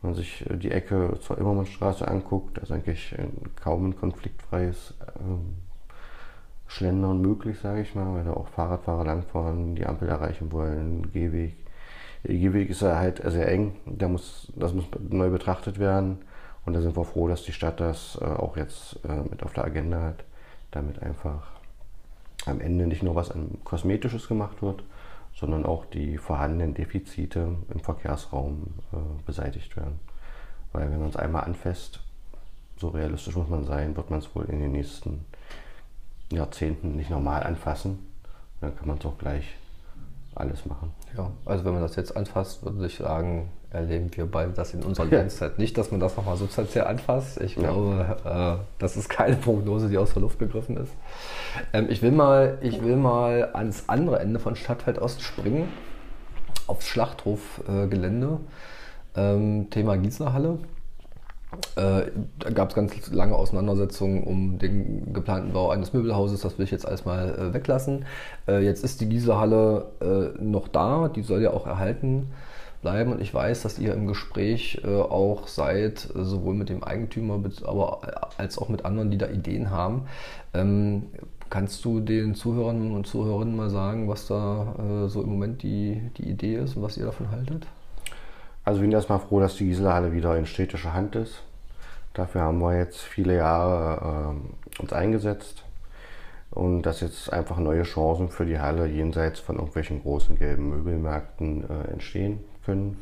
Wenn 0.01 0.11
man 0.11 0.15
sich 0.15 0.49
äh, 0.49 0.57
die 0.57 0.71
Ecke 0.71 1.17
zur 1.21 1.37
Immermannstraße 1.37 2.07
anguckt, 2.07 2.57
da 2.57 2.61
ist 2.61 2.71
eigentlich 2.71 3.15
kaum 3.61 3.89
ein 3.89 3.95
konfliktfreies 3.95 4.93
ähm, 5.19 5.55
Schlendern 6.67 7.21
möglich, 7.21 7.59
sage 7.59 7.81
ich 7.81 7.95
mal, 7.95 8.15
weil 8.15 8.23
da 8.23 8.33
auch 8.33 8.47
Fahrradfahrer 8.47 9.05
langfahren, 9.05 9.75
die 9.75 9.85
Ampel 9.85 10.07
erreichen 10.07 10.51
wollen, 10.51 11.11
Gehweg. 11.11 11.55
Der 12.23 12.35
Gehweg 12.35 12.69
ist 12.69 12.81
ja 12.81 12.97
halt 12.97 13.21
sehr 13.25 13.47
eng, 13.47 13.75
da 13.85 14.07
muss, 14.07 14.51
das 14.55 14.73
muss 14.73 14.85
neu 15.09 15.29
betrachtet 15.29 15.79
werden. 15.79 16.19
Und 16.63 16.73
da 16.73 16.81
sind 16.81 16.95
wir 16.95 17.03
froh, 17.03 17.27
dass 17.27 17.43
die 17.43 17.53
Stadt 17.53 17.79
das 17.79 18.19
äh, 18.21 18.25
auch 18.25 18.55
jetzt 18.55 18.99
mit 19.31 19.41
auf 19.43 19.53
der 19.53 19.65
Agenda 19.65 20.01
hat 20.01 20.23
damit 20.71 21.03
einfach 21.03 21.51
am 22.45 22.59
Ende 22.59 22.87
nicht 22.87 23.03
nur 23.03 23.15
was 23.15 23.29
an 23.29 23.59
Kosmetisches 23.63 24.27
gemacht 24.27 24.61
wird, 24.61 24.83
sondern 25.35 25.65
auch 25.65 25.85
die 25.85 26.17
vorhandenen 26.17 26.73
Defizite 26.73 27.55
im 27.73 27.79
Verkehrsraum 27.79 28.73
äh, 28.93 28.97
beseitigt 29.25 29.75
werden. 29.75 29.99
Weil 30.71 30.91
wenn 30.91 30.99
man 30.99 31.09
es 31.09 31.15
einmal 31.15 31.43
anfasst, 31.43 31.99
so 32.77 32.89
realistisch 32.89 33.35
muss 33.35 33.49
man 33.49 33.65
sein, 33.65 33.95
wird 33.95 34.09
man 34.09 34.19
es 34.19 34.35
wohl 34.35 34.45
in 34.45 34.59
den 34.59 34.71
nächsten 34.71 35.25
Jahrzehnten 36.31 36.95
nicht 36.95 37.09
normal 37.09 37.43
anfassen. 37.43 37.99
Dann 38.59 38.75
kann 38.75 38.87
man 38.87 38.97
es 38.97 39.05
auch 39.05 39.17
gleich 39.17 39.55
alles 40.35 40.65
machen. 40.65 40.91
Ja, 41.15 41.31
also 41.45 41.65
wenn 41.65 41.73
man 41.73 41.81
das 41.81 41.95
jetzt 41.95 42.15
anfasst, 42.15 42.63
würde 42.63 42.85
ich 42.85 42.97
sagen, 42.97 43.49
erleben 43.73 44.09
wir 44.13 44.25
beide 44.25 44.51
das 44.51 44.73
in 44.73 44.83
unserer 44.83 45.05
Lebenszeit 45.09 45.57
nicht, 45.57 45.77
dass 45.77 45.91
man 45.91 45.99
das 45.99 46.17
nochmal 46.17 46.37
substanziell 46.37 46.85
anfasst. 46.85 47.39
Ich 47.41 47.55
glaube, 47.55 48.17
ja. 48.25 48.55
äh, 48.55 48.57
das 48.79 48.97
ist 48.97 49.09
keine 49.09 49.35
Prognose, 49.35 49.89
die 49.89 49.97
aus 49.97 50.13
der 50.13 50.21
Luft 50.21 50.39
gegriffen 50.39 50.77
ist. 50.77 50.91
Ähm, 51.73 51.87
ich, 51.89 52.01
will 52.01 52.11
mal, 52.11 52.57
ich 52.61 52.83
will 52.83 52.97
mal 52.97 53.49
ans 53.53 53.85
andere 53.87 54.19
Ende 54.19 54.39
von 54.39 54.55
Stadtfeld 54.55 54.99
Ost 54.99 55.21
springen. 55.21 55.69
aufs 56.67 56.87
Schlachthofgelände. 56.87 58.39
Ähm, 59.15 59.69
Thema 59.69 59.97
Gießlerhalle. 59.97 60.59
Äh, 61.75 62.11
da 62.39 62.49
gab 62.53 62.69
es 62.69 62.75
ganz 62.75 63.11
lange 63.11 63.35
Auseinandersetzungen 63.35 64.23
um 64.23 64.57
den 64.57 65.11
geplanten 65.11 65.51
Bau 65.51 65.69
eines 65.69 65.91
Möbelhauses. 65.91 66.41
Das 66.41 66.57
will 66.57 66.63
ich 66.63 66.71
jetzt 66.71 66.85
erstmal 66.85 67.35
äh, 67.35 67.53
weglassen. 67.53 68.05
Äh, 68.47 68.63
jetzt 68.63 68.85
ist 68.85 69.01
die 69.01 69.09
Gießerhalle 69.09 69.85
äh, 70.01 70.41
noch 70.41 70.69
da. 70.69 71.09
Die 71.09 71.23
soll 71.23 71.41
ja 71.41 71.51
auch 71.51 71.67
erhalten 71.67 72.31
bleiben. 72.81 73.11
Und 73.13 73.21
ich 73.21 73.33
weiß, 73.33 73.61
dass 73.63 73.79
ihr 73.79 73.93
im 73.93 74.07
Gespräch 74.07 74.81
äh, 74.83 74.87
auch 74.87 75.47
seid, 75.47 76.09
äh, 76.15 76.23
sowohl 76.23 76.53
mit 76.53 76.69
dem 76.69 76.83
Eigentümer 76.83 77.39
aber 77.65 78.01
als 78.37 78.57
auch 78.57 78.69
mit 78.69 78.85
anderen, 78.85 79.11
die 79.11 79.17
da 79.17 79.27
Ideen 79.27 79.69
haben. 79.69 80.07
Ähm, 80.53 81.07
kannst 81.49 81.83
du 81.85 81.99
den 81.99 82.35
Zuhörern 82.35 82.91
und 82.91 83.07
Zuhörerinnen 83.07 83.55
mal 83.55 83.69
sagen, 83.69 84.07
was 84.07 84.25
da 84.25 85.07
so 85.07 85.21
im 85.21 85.31
Moment 85.31 85.63
die, 85.63 86.01
die 86.15 86.29
Idee 86.29 86.55
ist 86.55 86.77
und 86.77 86.83
was 86.83 86.95
ihr 86.95 87.03
davon 87.03 87.29
haltet? 87.29 87.67
Also 88.63 88.79
ich 88.79 88.83
bin 88.83 88.91
erstmal 88.93 89.19
froh, 89.19 89.41
dass 89.41 89.57
die 89.57 89.65
Gisela-Halle 89.65 90.13
wieder 90.13 90.37
in 90.37 90.45
städtischer 90.45 90.93
Hand 90.93 91.17
ist. 91.17 91.43
Dafür 92.13 92.41
haben 92.41 92.59
wir 92.59 92.77
jetzt 92.77 93.01
viele 93.01 93.35
Jahre 93.35 94.33
äh, 94.33 94.81
uns 94.81 94.93
eingesetzt 94.93 95.65
und 96.51 96.83
dass 96.83 97.01
jetzt 97.01 97.31
einfach 97.33 97.57
neue 97.57 97.83
Chancen 97.83 98.29
für 98.29 98.45
die 98.45 98.59
Halle 98.59 98.85
jenseits 98.85 99.41
von 99.41 99.55
irgendwelchen 99.55 100.01
großen 100.01 100.37
gelben 100.37 100.69
Möbelmärkten 100.69 101.69
äh, 101.69 101.91
entstehen 101.91 102.39
können. 102.65 102.97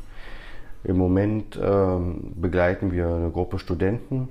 Im 0.83 0.97
Moment 0.97 1.57
äh, 1.57 1.97
begleiten 2.35 2.91
wir 2.91 3.07
eine 3.07 3.31
Gruppe 3.31 3.59
Studenten, 3.59 4.29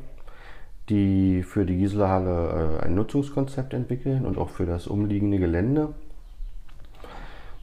die 0.89 1.43
für 1.43 1.67
die 1.67 1.77
Gisela-Halle 1.77 2.79
äh, 2.81 2.85
ein 2.85 2.95
Nutzungskonzept 2.95 3.75
entwickeln 3.75 4.25
und 4.25 4.39
auch 4.39 4.49
für 4.49 4.65
das 4.65 4.87
umliegende 4.87 5.39
Gelände. 5.39 5.95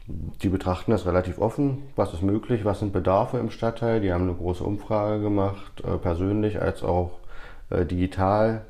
Die 0.07 0.49
betrachten 0.49 0.91
das 0.91 1.07
relativ 1.07 1.39
offen. 1.39 1.79
Was 1.95 2.13
ist 2.13 2.21
möglich? 2.21 2.63
Was 2.63 2.79
sind 2.79 2.93
Bedarfe 2.93 3.39
im 3.39 3.49
Stadtteil? 3.49 4.01
Die 4.01 4.13
haben 4.13 4.25
eine 4.25 4.35
große 4.35 4.63
Umfrage 4.63 5.21
gemacht, 5.21 5.83
äh, 5.83 5.97
persönlich 5.97 6.61
als 6.61 6.83
auch 6.83 7.17
äh, 7.71 7.85
digital, 7.85 8.65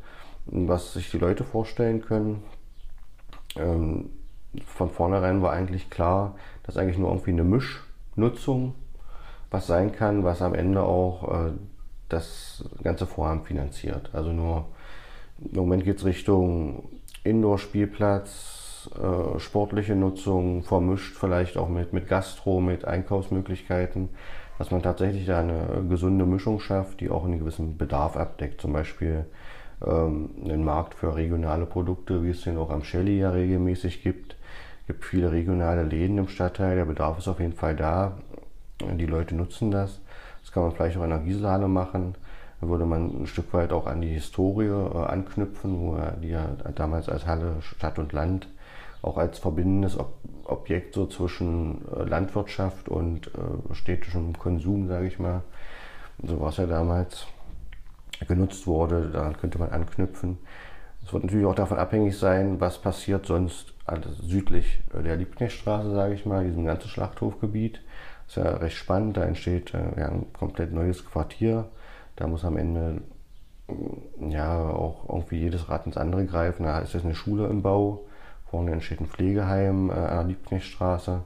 was 0.45 0.93
sich 0.93 1.11
die 1.11 1.17
Leute 1.17 1.43
vorstellen 1.43 2.01
können. 2.01 2.41
Ähm, 3.57 4.09
von 4.65 4.89
vornherein 4.89 5.41
war 5.41 5.51
eigentlich 5.51 5.89
klar, 5.89 6.35
dass 6.63 6.77
eigentlich 6.77 6.97
nur 6.97 7.09
irgendwie 7.09 7.31
eine 7.31 7.43
Mischnutzung 7.43 8.75
was 9.51 9.67
sein 9.67 9.91
kann, 9.91 10.23
was 10.23 10.41
am 10.41 10.53
Ende 10.53 10.83
auch 10.83 11.47
äh, 11.47 11.51
das 12.09 12.63
ganze 12.83 13.05
Vorhaben 13.05 13.43
finanziert. 13.43 14.09
Also 14.13 14.31
nur 14.31 14.65
im 15.39 15.57
Moment 15.57 15.83
geht 15.83 15.97
es 15.97 16.05
Richtung 16.05 16.89
Indoor-Spielplatz, 17.23 18.89
äh, 18.95 19.39
sportliche 19.39 19.95
Nutzung 19.95 20.63
vermischt 20.63 21.15
vielleicht 21.15 21.57
auch 21.57 21.69
mit, 21.69 21.93
mit 21.93 22.07
Gastro, 22.07 22.61
mit 22.61 22.85
Einkaufsmöglichkeiten, 22.85 24.09
dass 24.57 24.71
man 24.71 24.83
tatsächlich 24.83 25.25
da 25.25 25.39
eine 25.39 25.83
gesunde 25.89 26.25
Mischung 26.25 26.59
schafft, 26.59 27.01
die 27.01 27.09
auch 27.09 27.25
einen 27.25 27.39
gewissen 27.39 27.77
Bedarf 27.77 28.15
abdeckt. 28.15 28.61
Zum 28.61 28.73
Beispiel 28.73 29.25
ähm, 29.85 30.29
einen 30.43 30.63
Markt 30.63 30.93
für 30.93 31.15
regionale 31.15 31.65
Produkte, 31.65 32.23
wie 32.23 32.29
es 32.29 32.43
den 32.43 32.57
auch 32.57 32.69
am 32.69 32.83
Shelly 32.83 33.19
ja 33.19 33.31
regelmäßig 33.31 34.03
gibt. 34.03 34.37
Es 34.81 34.87
gibt 34.87 35.05
viele 35.05 35.31
regionale 35.31 35.83
Läden 35.83 36.17
im 36.19 36.27
Stadtteil, 36.27 36.75
der 36.75 36.85
Bedarf 36.85 37.17
ist 37.17 37.27
auf 37.27 37.39
jeden 37.39 37.53
Fall 37.53 37.75
da. 37.75 38.19
Die 38.81 39.05
Leute 39.05 39.35
nutzen 39.35 39.71
das. 39.71 39.99
Das 40.41 40.51
kann 40.51 40.63
man 40.63 40.71
vielleicht 40.73 40.97
auch 40.97 41.03
in 41.03 41.09
der 41.09 41.19
Gieselhalle 41.19 41.67
machen. 41.67 42.15
Da 42.61 42.67
würde 42.67 42.85
man 42.85 43.23
ein 43.23 43.27
Stück 43.27 43.53
weit 43.53 43.71
auch 43.71 43.87
an 43.87 44.01
die 44.01 44.13
Historie 44.13 44.67
äh, 44.67 45.05
anknüpfen, 45.05 45.79
wo 45.79 45.97
die 46.21 46.29
ja 46.29 46.47
damals 46.75 47.09
als 47.09 47.25
Halle 47.25 47.61
Stadt 47.61 47.99
und 47.99 48.13
Land 48.13 48.47
auch 49.01 49.17
als 49.17 49.39
verbindendes 49.39 49.97
Objekt 50.45 50.95
so 50.95 51.05
zwischen 51.05 51.81
äh, 51.95 52.03
Landwirtschaft 52.03 52.89
und 52.89 53.27
äh, 53.27 53.73
städtischem 53.73 54.37
Konsum, 54.37 54.87
sage 54.87 55.07
ich 55.07 55.19
mal. 55.19 55.41
So 56.23 56.41
was 56.41 56.57
ja 56.57 56.65
damals 56.65 57.27
genutzt 58.27 58.65
wurde, 58.65 59.09
daran 59.09 59.37
könnte 59.37 59.59
man 59.59 59.69
anknüpfen. 59.69 60.37
Es 61.05 61.13
wird 61.13 61.23
natürlich 61.23 61.45
auch 61.45 61.55
davon 61.55 61.77
abhängig 61.77 62.17
sein, 62.17 62.59
was 62.59 62.79
passiert 62.79 63.25
sonst 63.25 63.73
also 63.85 64.09
südlich 64.11 64.81
der 64.91 65.17
Liebknechtstraße, 65.17 65.91
sage 65.91 66.15
ich 66.15 66.25
mal, 66.25 66.43
diesem 66.43 66.65
ganzen 66.65 66.87
Schlachthofgebiet. 66.87 67.81
Ist 68.27 68.37
ja 68.37 68.43
recht 68.43 68.77
spannend, 68.77 69.17
da 69.17 69.23
entsteht 69.23 69.73
äh, 69.73 69.99
ja, 69.99 70.09
ein 70.09 70.31
komplett 70.33 70.73
neues 70.73 71.05
Quartier. 71.05 71.65
Da 72.15 72.27
muss 72.27 72.45
am 72.45 72.57
Ende 72.57 73.01
ja 74.19 74.69
auch 74.69 75.09
irgendwie 75.09 75.39
jedes 75.39 75.69
Rad 75.69 75.85
ins 75.85 75.97
andere 75.97 76.25
greifen. 76.25 76.63
Da 76.63 76.79
ist 76.79 76.93
jetzt 76.93 77.05
eine 77.05 77.15
Schule 77.15 77.47
im 77.47 77.61
Bau 77.61 78.05
Vorne 78.55 78.71
entsteht 78.71 79.01
ein 79.01 79.07
Pflegeheim 79.07 79.89
äh, 79.89 79.93
an 79.93 80.17
der 80.17 80.23
Liebknechtstraße, 80.27 81.21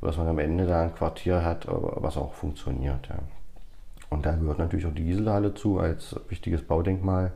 sodass 0.00 0.16
man 0.18 0.28
am 0.28 0.38
Ende 0.38 0.66
da 0.66 0.82
ein 0.82 0.94
Quartier 0.94 1.42
hat, 1.42 1.66
was 1.68 2.18
auch 2.18 2.34
funktioniert. 2.34 3.08
Ja. 3.08 3.16
Und 4.10 4.26
da 4.26 4.34
gehört 4.34 4.58
natürlich 4.58 4.84
auch 4.84 4.94
die 4.94 5.04
Gieselhalle 5.04 5.54
zu 5.54 5.78
als 5.78 6.16
wichtiges 6.28 6.62
Baudenkmal, 6.62 7.32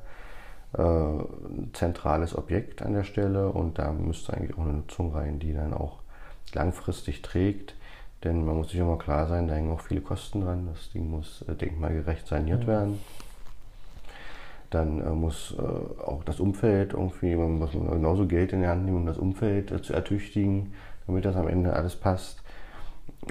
äh, 0.77 1.73
zentrales 1.73 2.37
Objekt 2.37 2.83
an 2.83 2.93
der 2.93 3.05
Stelle 3.05 3.49
und 3.49 3.79
da 3.79 3.93
müsste 3.93 4.35
eigentlich 4.35 4.57
auch 4.59 4.63
eine 4.63 4.75
Nutzung 4.75 5.15
rein, 5.15 5.39
die 5.39 5.55
dann 5.55 5.73
auch 5.73 6.01
langfristig 6.53 7.23
trägt. 7.23 7.75
Denn 8.25 8.45
man 8.45 8.57
muss 8.57 8.71
sich 8.71 8.81
immer 8.81 8.99
klar 8.99 9.27
sein, 9.27 9.49
da 9.49 9.55
hängen 9.55 9.73
auch 9.73 9.81
viele 9.81 10.03
Kosten 10.03 10.43
dran. 10.43 10.69
Das 10.73 10.91
Ding 10.93 11.11
muss 11.11 11.43
äh, 11.49 11.55
denkmalgerecht 11.55 12.27
saniert 12.27 12.65
mhm. 12.65 12.67
werden. 12.67 12.99
Dann 14.69 15.01
äh, 15.01 15.11
muss 15.11 15.55
äh, 15.59 16.03
auch 16.03 16.23
das 16.25 16.39
Umfeld 16.39 16.93
irgendwie, 16.93 17.35
man 17.35 17.59
muss 17.59 17.73
genauso 17.73 18.27
Geld 18.27 18.53
in 18.53 18.61
die 18.61 18.69
Hand 18.69 18.85
nehmen, 18.85 18.99
um 18.99 19.07
das 19.07 19.19
Umfeld 19.19 19.71
äh, 19.73 19.83
zu 19.83 19.95
ertüchtigen, 19.95 20.75
damit 21.07 21.25
das 21.25 21.37
am 21.37 21.49
Ende 21.49 21.73
alles 21.73 21.97
passt. 21.97 22.43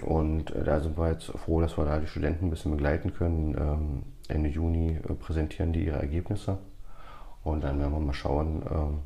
Und 0.04 0.54
äh, 0.56 0.64
da 0.64 0.80
sind 0.80 0.98
wir 0.98 1.12
jetzt 1.12 1.26
froh, 1.26 1.62
dass 1.62 1.78
wir 1.78 1.86
da 1.86 2.00
die 2.00 2.08
Studenten 2.08 2.48
ein 2.48 2.50
bisschen 2.50 2.72
begleiten 2.72 3.14
können. 3.14 3.56
Ähm, 3.58 4.04
Ende 4.28 4.50
Juni 4.50 4.98
äh, 4.98 5.14
präsentieren 5.14 5.72
die 5.72 5.86
ihre 5.86 6.00
Ergebnisse. 6.00 6.58
Und 7.44 7.64
dann 7.64 7.80
werden 7.80 7.94
wir 7.94 8.00
mal 8.00 8.14
schauen, 8.14 8.64
ähm, 8.70 9.00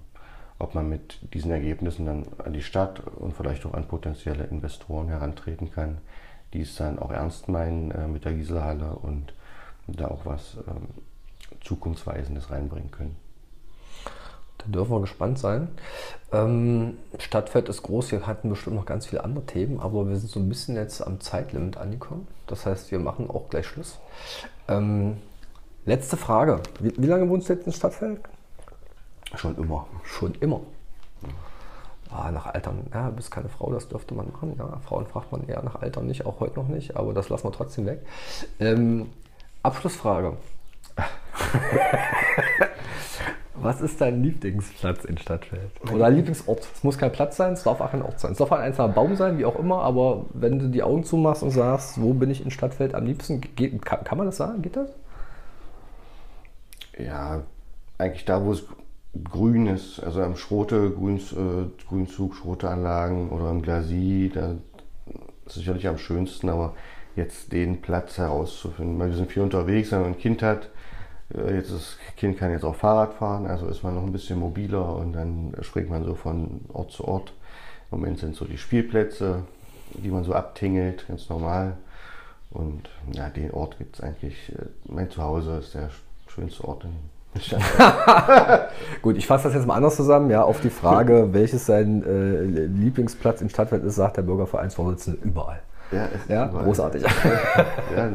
ob 0.60 0.76
man 0.76 0.90
mit 0.90 1.20
diesen 1.34 1.52
Ergebnissen 1.52 2.06
dann 2.06 2.26
an 2.38 2.54
die 2.54 2.62
Stadt 2.62 3.00
und 3.00 3.36
vielleicht 3.36 3.66
auch 3.66 3.74
an 3.74 3.88
potenzielle 3.88 4.46
Investoren 4.46 5.08
herantreten 5.08 5.72
kann, 5.72 5.98
die 6.54 6.62
es 6.62 6.76
dann 6.76 7.00
auch 7.00 7.12
ernst 7.12 7.50
meinen 7.50 7.92
äh, 7.92 8.08
mit 8.08 8.26
der 8.26 8.34
Gieselhalle 8.34 8.96
und 8.96 9.34
da 9.88 10.08
auch 10.08 10.26
was 10.26 10.58
ähm, 10.68 10.88
Zukunftsweisendes 11.64 12.52
reinbringen 12.52 12.92
können. 12.92 13.16
Da 14.60 14.66
dürfen 14.68 14.92
wir 14.92 15.02
gespannt 15.02 15.40
sein. 15.40 15.68
Ähm, 16.32 16.98
Stadtfeld 17.18 17.68
ist 17.70 17.84
groß, 17.84 18.12
wir 18.12 18.26
hatten 18.26 18.50
bestimmt 18.50 18.76
noch 18.76 18.86
ganz 18.86 19.06
viele 19.06 19.24
andere 19.24 19.46
Themen, 19.46 19.80
aber 19.80 20.08
wir 20.08 20.16
sind 20.16 20.30
so 20.30 20.40
ein 20.40 20.48
bisschen 20.48 20.76
jetzt 20.76 21.02
am 21.02 21.20
Zeitlimit 21.20 21.78
angekommen. 21.78 22.28
Das 22.48 22.66
heißt, 22.66 22.92
wir 22.92 23.00
machen 23.00 23.30
auch 23.30 23.50
gleich 23.50 23.68
Schluss. 23.68 24.00
Ähm, 24.68 25.18
letzte 25.86 26.18
Frage. 26.18 26.62
Wie, 26.80 26.94
wie, 26.98 27.08
lange 27.08 27.28
wohnst 27.30 27.50
du 27.50 27.54
jetzt 27.54 27.66
in 27.66 27.74
Stadtfeld? 27.74 28.22
Schon 29.36 29.58
immer. 29.58 29.88
Schon 30.04 30.36
immer. 30.36 30.62
Ah, 32.10 32.32
nach 32.32 32.46
Altern, 32.48 32.86
ja, 32.94 33.10
du 33.10 33.16
bist 33.16 33.32
keine 33.32 33.50
Frau, 33.50 33.72
das 33.72 33.88
dürfte 33.88 34.14
man 34.14 34.32
machen. 34.32 34.56
Ja, 34.58 34.78
Frauen 34.86 35.08
fragt 35.08 35.32
man 35.32 35.48
eher 35.48 35.64
nach 35.64 35.82
Altern 35.82 36.06
nicht, 36.06 36.28
auch 36.28 36.40
heute 36.40 36.60
noch 36.60 36.68
nicht, 36.68 36.96
aber 36.96 37.14
das 37.14 37.30
lassen 37.30 37.46
wir 37.46 37.52
trotzdem 37.52 37.88
weg. 37.88 38.02
Ähm, 38.60 39.10
Abschlussfrage. 39.64 40.38
Was 43.56 43.82
ist 43.82 44.00
dein 44.02 44.22
Lieblingsplatz 44.22 45.06
in 45.06 45.18
Stadtfeld? 45.18 45.72
Oder 45.92 46.10
Lieblingsort? 46.10 46.68
Es 46.76 46.84
muss 46.84 46.98
kein 46.98 47.12
Platz 47.12 47.38
sein, 47.38 47.54
es 47.54 47.64
darf 47.64 47.82
auch 47.82 47.94
ein 47.94 48.02
Ort 48.02 48.20
sein. 48.20 48.34
Es 48.34 48.38
darf 48.38 48.52
ein 48.52 48.62
einzelner 48.62 48.90
Baum 48.90 49.16
sein, 49.16 49.38
wie 49.38 49.46
auch 49.46 49.58
immer, 49.58 49.82
aber 49.82 50.26
wenn 50.34 50.60
du 50.60 50.68
die 50.68 50.84
Augen 50.84 51.04
zumachst 51.04 51.44
und 51.44 51.52
sagst, 51.52 52.02
wo 52.02 52.14
bin 52.14 52.30
ich 52.30 52.44
in 52.44 52.52
Stadtfeld 52.52 52.94
am 52.94 53.06
liebsten, 53.06 53.42
geht, 53.42 53.84
kann, 53.84 54.04
kann 54.04 54.18
man 54.18 54.28
das 54.28 54.38
sagen? 54.38 54.62
Geht 54.62 54.76
das? 54.76 54.90
Ja, 56.98 57.42
eigentlich 57.98 58.26
da, 58.26 58.44
wo 58.44 58.52
es 58.52 58.66
grün 59.22 59.68
ist, 59.68 60.00
also 60.00 60.22
am 60.22 60.36
Schrote, 60.36 60.90
Grüns, 60.92 61.34
äh, 61.34 61.66
Grünzug, 61.88 62.36
Schrote-Anlagen 62.36 63.30
oder 63.30 63.52
im 63.52 63.62
Glasie, 63.62 64.32
da 64.34 64.56
ist 65.46 65.56
sicherlich 65.56 65.88
am 65.88 65.98
schönsten, 65.98 66.50
aber 66.50 66.76
jetzt 67.16 67.52
den 67.52 67.82
Platz 67.82 68.18
herauszufinden, 68.18 68.98
weil 68.98 69.10
wir 69.10 69.18
sind 69.18 69.32
viel 69.32 69.44
unterwegs, 69.44 69.92
wenn 69.92 70.02
man 70.02 70.14
ein 70.14 70.18
Kind 70.18 70.42
hat, 70.42 70.70
äh, 71.34 71.56
jetzt 71.56 71.72
das 71.72 71.98
Kind 72.18 72.38
kann 72.38 72.52
jetzt 72.52 72.64
auch 72.64 72.76
Fahrrad 72.76 73.14
fahren, 73.14 73.46
also 73.46 73.68
ist 73.68 73.84
man 73.84 73.96
noch 73.96 74.04
ein 74.04 74.12
bisschen 74.12 74.40
mobiler 74.40 74.96
und 74.96 75.14
dann 75.14 75.56
springt 75.62 75.90
man 75.90 76.04
so 76.04 76.16
von 76.16 76.62
Ort 76.74 76.92
zu 76.92 77.08
Ort. 77.08 77.34
Im 77.92 78.00
Moment 78.00 78.18
sind 78.20 78.36
so 78.36 78.46
die 78.46 78.58
Spielplätze, 78.58 79.44
die 79.94 80.10
man 80.10 80.24
so 80.24 80.34
abtingelt, 80.34 81.08
ganz 81.08 81.30
normal. 81.30 81.78
Und 82.50 82.90
ja, 83.12 83.30
den 83.30 83.52
Ort 83.52 83.78
gibt 83.78 83.96
es 83.96 84.02
eigentlich. 84.02 84.52
Äh, 84.54 84.66
mein 84.86 85.12
Zuhause 85.12 85.58
ist 85.58 85.76
der 85.76 85.92
schönste 86.28 86.68
Ort 86.68 86.84
in 86.86 87.13
Gut, 89.02 89.18
ich 89.18 89.28
fasse 89.28 89.46
das 89.46 89.56
jetzt 89.56 89.68
mal 89.68 89.76
anders 89.76 89.96
zusammen. 89.96 90.30
Ja, 90.30 90.44
auf 90.44 90.62
die 90.62 90.70
Frage, 90.70 91.30
welches 91.34 91.66
sein 91.66 92.04
äh, 92.04 92.66
Lieblingsplatz 92.66 93.42
in 93.42 93.50
Stadtwelt 93.50 93.84
ist, 93.84 93.96
sagt 93.96 94.18
der 94.18 94.22
Bürgervereinsvorsitzende 94.24 95.20
überall. 95.24 95.62
Ja, 95.92 96.08
ja 96.28 96.46
großartig. 96.48 97.04
Ja, 97.96 98.10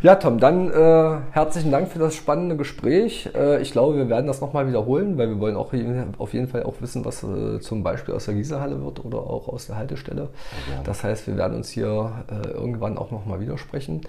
ja, 0.00 0.14
Tom, 0.14 0.38
dann 0.38 0.70
äh, 0.70 1.16
herzlichen 1.32 1.70
Dank 1.70 1.88
für 1.88 1.98
das 1.98 2.14
spannende 2.14 2.56
Gespräch. 2.56 3.28
Äh, 3.34 3.60
ich 3.60 3.72
glaube, 3.72 3.96
wir 3.96 4.08
werden 4.08 4.26
das 4.26 4.40
nochmal 4.40 4.66
wiederholen, 4.66 5.18
weil 5.18 5.28
wir 5.28 5.40
wollen 5.40 5.56
auch 5.56 5.74
auf 6.18 6.32
jeden 6.32 6.48
Fall 6.48 6.62
auch 6.62 6.76
wissen, 6.80 7.04
was 7.04 7.22
äh, 7.22 7.60
zum 7.60 7.82
Beispiel 7.82 8.14
aus 8.14 8.24
der 8.24 8.34
Gießerhalle 8.34 8.82
wird 8.82 9.04
oder 9.04 9.18
auch 9.18 9.48
aus 9.48 9.66
der 9.66 9.76
Haltestelle. 9.76 10.28
Ja, 10.70 10.82
das 10.84 11.04
heißt, 11.04 11.26
wir 11.26 11.36
werden 11.36 11.56
uns 11.56 11.68
hier 11.68 12.12
äh, 12.30 12.48
irgendwann 12.48 12.96
auch 12.96 13.10
nochmal 13.10 13.40
widersprechen. 13.40 14.00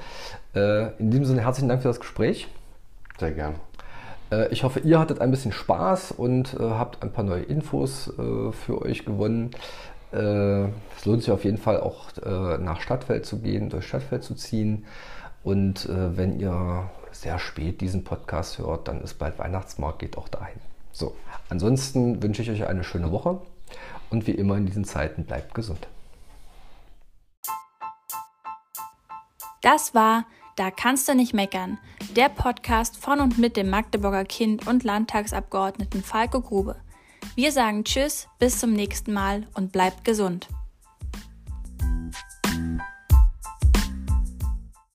Äh, 0.55 0.93
in 0.97 1.11
diesem 1.11 1.25
Sinne 1.25 1.41
herzlichen 1.41 1.67
Dank 1.67 1.81
für 1.81 1.89
das 1.89 1.99
Gespräch. 1.99 2.47
Sehr 3.19 3.31
gern. 3.31 3.55
Äh, 4.31 4.47
ich 4.49 4.63
hoffe, 4.63 4.79
ihr 4.79 4.99
hattet 4.99 5.21
ein 5.21 5.31
bisschen 5.31 5.51
Spaß 5.51 6.11
und 6.11 6.57
habt 6.59 7.03
ein 7.03 7.11
paar 7.11 7.23
neue 7.23 7.43
Infos 7.43 8.11
für 8.15 8.81
euch 8.81 9.05
gewonnen. 9.05 9.51
Äh, 10.15 10.69
es 10.97 11.05
lohnt 11.05 11.23
sich 11.23 11.31
auf 11.31 11.43
jeden 11.43 11.57
Fall 11.57 11.79
auch 11.81 12.07
äh, 12.23 12.57
nach 12.57 12.79
Stadtfeld 12.79 13.25
zu 13.25 13.39
gehen, 13.39 13.69
durch 13.69 13.87
Stadtfeld 13.87 14.23
zu 14.23 14.33
ziehen. 14.35 14.85
Und 15.43 15.87
äh, 15.89 16.17
wenn 16.17 16.39
ihr 16.39 16.89
sehr 17.11 17.37
spät 17.37 17.81
diesen 17.81 18.03
Podcast 18.03 18.59
hört, 18.59 18.87
dann 18.87 19.01
ist 19.01 19.15
bald 19.15 19.37
Weihnachtsmarkt, 19.37 19.99
geht 19.99 20.17
auch 20.17 20.29
dahin. 20.29 20.59
So, 20.91 21.15
ansonsten 21.49 22.23
wünsche 22.23 22.41
ich 22.41 22.49
euch 22.49 22.65
eine 22.65 22.83
schöne 22.83 23.11
Woche 23.11 23.41
und 24.09 24.27
wie 24.27 24.31
immer 24.31 24.55
in 24.57 24.65
diesen 24.65 24.85
Zeiten 24.85 25.25
bleibt 25.25 25.53
gesund. 25.53 25.87
Das 29.61 29.93
war 29.93 30.25
Da 30.55 30.71
kannst 30.71 31.09
du 31.09 31.15
nicht 31.15 31.33
meckern, 31.33 31.77
der 32.15 32.29
Podcast 32.29 32.95
von 32.95 33.19
und 33.19 33.37
mit 33.37 33.57
dem 33.57 33.69
Magdeburger 33.69 34.23
Kind 34.23 34.67
und 34.67 34.85
Landtagsabgeordneten 34.85 36.01
Falco 36.01 36.39
Grube. 36.39 36.77
Wir 37.35 37.51
sagen 37.51 37.83
Tschüss, 37.83 38.29
bis 38.39 38.59
zum 38.59 38.71
nächsten 38.71 39.11
Mal 39.11 39.47
und 39.53 39.73
bleibt 39.73 40.05
gesund. 40.05 40.47